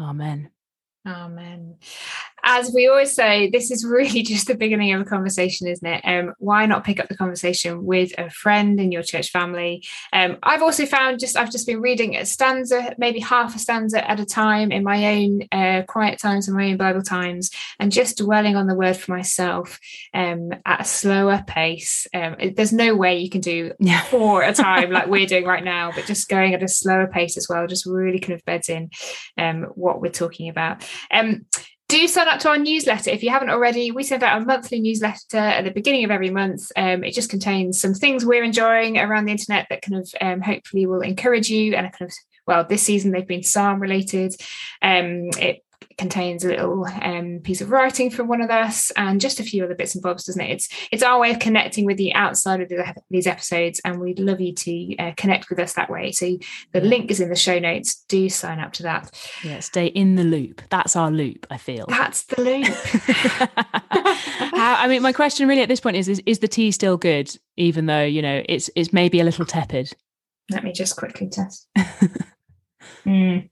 Amen. 0.00 0.50
Amen. 1.06 1.76
As 2.42 2.72
we 2.72 2.88
always 2.88 3.12
say, 3.12 3.50
this 3.50 3.70
is 3.70 3.84
really 3.84 4.22
just 4.30 4.46
the 4.46 4.54
beginning 4.54 4.92
of 4.92 5.00
a 5.00 5.04
conversation, 5.04 5.66
isn't 5.66 5.86
it? 5.86 6.00
Um, 6.04 6.34
why 6.38 6.66
not 6.66 6.84
pick 6.84 7.00
up 7.00 7.08
the 7.08 7.16
conversation 7.16 7.84
with 7.84 8.12
a 8.18 8.30
friend 8.30 8.80
in 8.80 8.92
your 8.92 9.02
church 9.02 9.30
family? 9.30 9.84
Um, 10.12 10.38
I've 10.42 10.62
also 10.62 10.86
found 10.86 11.20
just 11.20 11.36
I've 11.36 11.50
just 11.50 11.66
been 11.66 11.80
reading 11.80 12.16
a 12.16 12.24
stanza, 12.24 12.94
maybe 12.98 13.20
half 13.20 13.54
a 13.54 13.58
stanza 13.58 14.08
at 14.08 14.20
a 14.20 14.24
time 14.24 14.72
in 14.72 14.84
my 14.84 15.16
own 15.16 15.42
uh, 15.52 15.82
quiet 15.86 16.18
times 16.18 16.48
and 16.48 16.56
my 16.56 16.70
own 16.70 16.76
Bible 16.76 17.02
times, 17.02 17.50
and 17.78 17.92
just 17.92 18.18
dwelling 18.18 18.56
on 18.56 18.66
the 18.66 18.74
word 18.74 18.96
for 18.96 19.12
myself 19.12 19.78
um, 20.14 20.50
at 20.64 20.82
a 20.82 20.84
slower 20.84 21.44
pace. 21.46 22.06
Um, 22.14 22.36
there's 22.56 22.72
no 22.72 22.94
way 22.94 23.18
you 23.18 23.30
can 23.30 23.40
do 23.40 23.72
four 24.10 24.42
at 24.42 24.58
a 24.58 24.62
time 24.62 24.90
like 24.90 25.06
we're 25.06 25.26
doing 25.26 25.44
right 25.44 25.64
now, 25.70 25.92
but 25.94 26.06
just 26.06 26.28
going 26.28 26.54
at 26.54 26.62
a 26.62 26.68
slower 26.68 27.06
pace 27.06 27.36
as 27.36 27.48
well, 27.48 27.66
just 27.66 27.86
really 27.86 28.18
kind 28.18 28.34
of 28.34 28.44
beds 28.44 28.68
in 28.68 28.90
um, 29.38 29.64
what 29.74 30.00
we're 30.00 30.10
talking 30.10 30.48
about. 30.48 30.86
Um, 31.10 31.46
do 31.90 32.08
sign 32.08 32.28
up 32.28 32.40
to 32.40 32.48
our 32.48 32.58
newsletter 32.58 33.10
if 33.10 33.22
you 33.22 33.30
haven't 33.30 33.50
already. 33.50 33.90
We 33.90 34.04
send 34.04 34.22
out 34.22 34.40
a 34.40 34.44
monthly 34.44 34.80
newsletter 34.80 35.36
at 35.36 35.64
the 35.64 35.70
beginning 35.70 36.04
of 36.04 36.10
every 36.10 36.30
month. 36.30 36.70
Um, 36.76 37.04
it 37.04 37.12
just 37.12 37.30
contains 37.30 37.80
some 37.80 37.94
things 37.94 38.24
we're 38.24 38.44
enjoying 38.44 38.98
around 38.98 39.26
the 39.26 39.32
internet 39.32 39.66
that 39.68 39.82
kind 39.82 40.00
of 40.00 40.14
um, 40.20 40.40
hopefully 40.40 40.86
will 40.86 41.00
encourage 41.00 41.50
you. 41.50 41.74
And 41.74 41.92
kind 41.92 42.10
of, 42.10 42.14
well, 42.46 42.64
this 42.64 42.82
season 42.82 43.10
they've 43.10 43.26
been 43.26 43.42
Psalm 43.42 43.80
related. 43.80 44.34
Um, 44.80 45.30
it 45.38 45.64
contains 46.00 46.44
a 46.44 46.48
little 46.48 46.86
um, 47.02 47.40
piece 47.44 47.60
of 47.60 47.70
writing 47.70 48.10
from 48.10 48.26
one 48.26 48.40
of 48.40 48.50
us 48.50 48.90
and 48.96 49.20
just 49.20 49.38
a 49.38 49.42
few 49.42 49.62
other 49.62 49.74
bits 49.74 49.94
and 49.94 50.02
bobs, 50.02 50.24
doesn't 50.24 50.40
it? 50.40 50.50
It's 50.50 50.68
it's 50.90 51.02
our 51.02 51.20
way 51.20 51.30
of 51.30 51.38
connecting 51.38 51.84
with 51.84 52.00
you 52.00 52.10
outside 52.14 52.62
of 52.62 52.70
the, 52.70 52.94
these 53.10 53.26
episodes, 53.26 53.80
and 53.84 54.00
we'd 54.00 54.18
love 54.18 54.40
you 54.40 54.54
to 54.54 54.96
uh, 54.96 55.12
connect 55.16 55.50
with 55.50 55.58
us 55.58 55.74
that 55.74 55.90
way. 55.90 56.10
So 56.10 56.38
the 56.72 56.80
link 56.80 57.10
is 57.10 57.20
in 57.20 57.28
the 57.28 57.36
show 57.36 57.58
notes. 57.58 58.02
Do 58.08 58.28
sign 58.30 58.58
up 58.58 58.72
to 58.74 58.82
that. 58.84 59.10
Yeah, 59.44 59.60
stay 59.60 59.86
in 59.86 60.16
the 60.16 60.24
loop. 60.24 60.62
That's 60.70 60.96
our 60.96 61.10
loop, 61.10 61.46
I 61.50 61.58
feel. 61.58 61.84
That's 61.88 62.24
the 62.24 62.42
loop. 62.42 62.66
How, 64.56 64.76
I 64.76 64.88
mean, 64.88 65.02
my 65.02 65.12
question 65.12 65.46
really 65.46 65.62
at 65.62 65.68
this 65.68 65.80
point 65.80 65.96
is, 65.96 66.08
is: 66.08 66.22
Is 66.24 66.38
the 66.38 66.48
tea 66.48 66.72
still 66.72 66.96
good, 66.96 67.36
even 67.58 67.86
though 67.86 68.04
you 68.04 68.22
know 68.22 68.42
it's 68.48 68.70
it's 68.74 68.92
maybe 68.92 69.20
a 69.20 69.24
little 69.24 69.44
tepid? 69.44 69.92
Let 70.50 70.64
me 70.64 70.72
just 70.72 70.96
quickly 70.96 71.28
test. 71.28 71.68
Mm. 73.06 73.50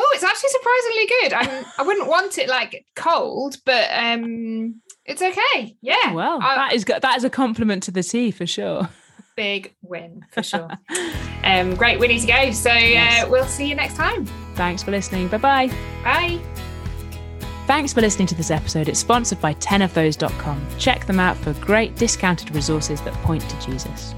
Oh, 0.00 0.10
it's 0.14 0.22
actually 0.22 0.50
surprisingly 0.50 1.06
good. 1.20 1.32
I'm, 1.32 1.64
I 1.78 1.82
wouldn't 1.82 2.06
want 2.08 2.38
it 2.38 2.48
like 2.48 2.86
cold, 2.94 3.56
but 3.66 3.88
um, 3.92 4.80
it's 5.04 5.20
okay. 5.20 5.76
Yeah. 5.82 6.12
Well, 6.12 6.38
I- 6.40 6.54
that 6.54 6.72
is 6.74 6.84
good. 6.84 7.02
That 7.02 7.16
is 7.16 7.24
a 7.24 7.30
compliment 7.30 7.82
to 7.84 7.90
the 7.90 8.02
tea 8.02 8.30
for 8.30 8.46
sure. 8.46 8.88
big 9.36 9.74
win 9.82 10.24
for 10.32 10.42
sure. 10.42 10.68
um, 11.44 11.74
great. 11.74 11.98
We 11.98 12.08
need 12.08 12.20
to 12.20 12.26
go. 12.26 12.50
So 12.52 12.70
uh, 12.70 12.74
Yes. 12.74 13.28
we'll 13.28 13.44
see 13.46 13.66
you 13.68 13.74
next 13.74 13.96
time. 13.96 14.24
Thanks 14.54 14.82
for 14.82 14.90
listening. 14.92 15.28
Bye 15.28 15.38
bye. 15.38 15.66
Bye. 16.04 16.40
Thanks 17.66 17.92
for 17.92 18.00
listening 18.00 18.26
to 18.28 18.34
this 18.34 18.50
episode. 18.50 18.88
It's 18.88 18.98
sponsored 18.98 19.40
by 19.42 19.52
10ofthose.com. 19.54 20.66
Check 20.78 21.04
them 21.06 21.20
out 21.20 21.36
for 21.36 21.52
great 21.54 21.94
discounted 21.96 22.54
resources 22.54 23.00
that 23.02 23.12
point 23.24 23.42
to 23.48 23.60
Jesus. 23.66 24.14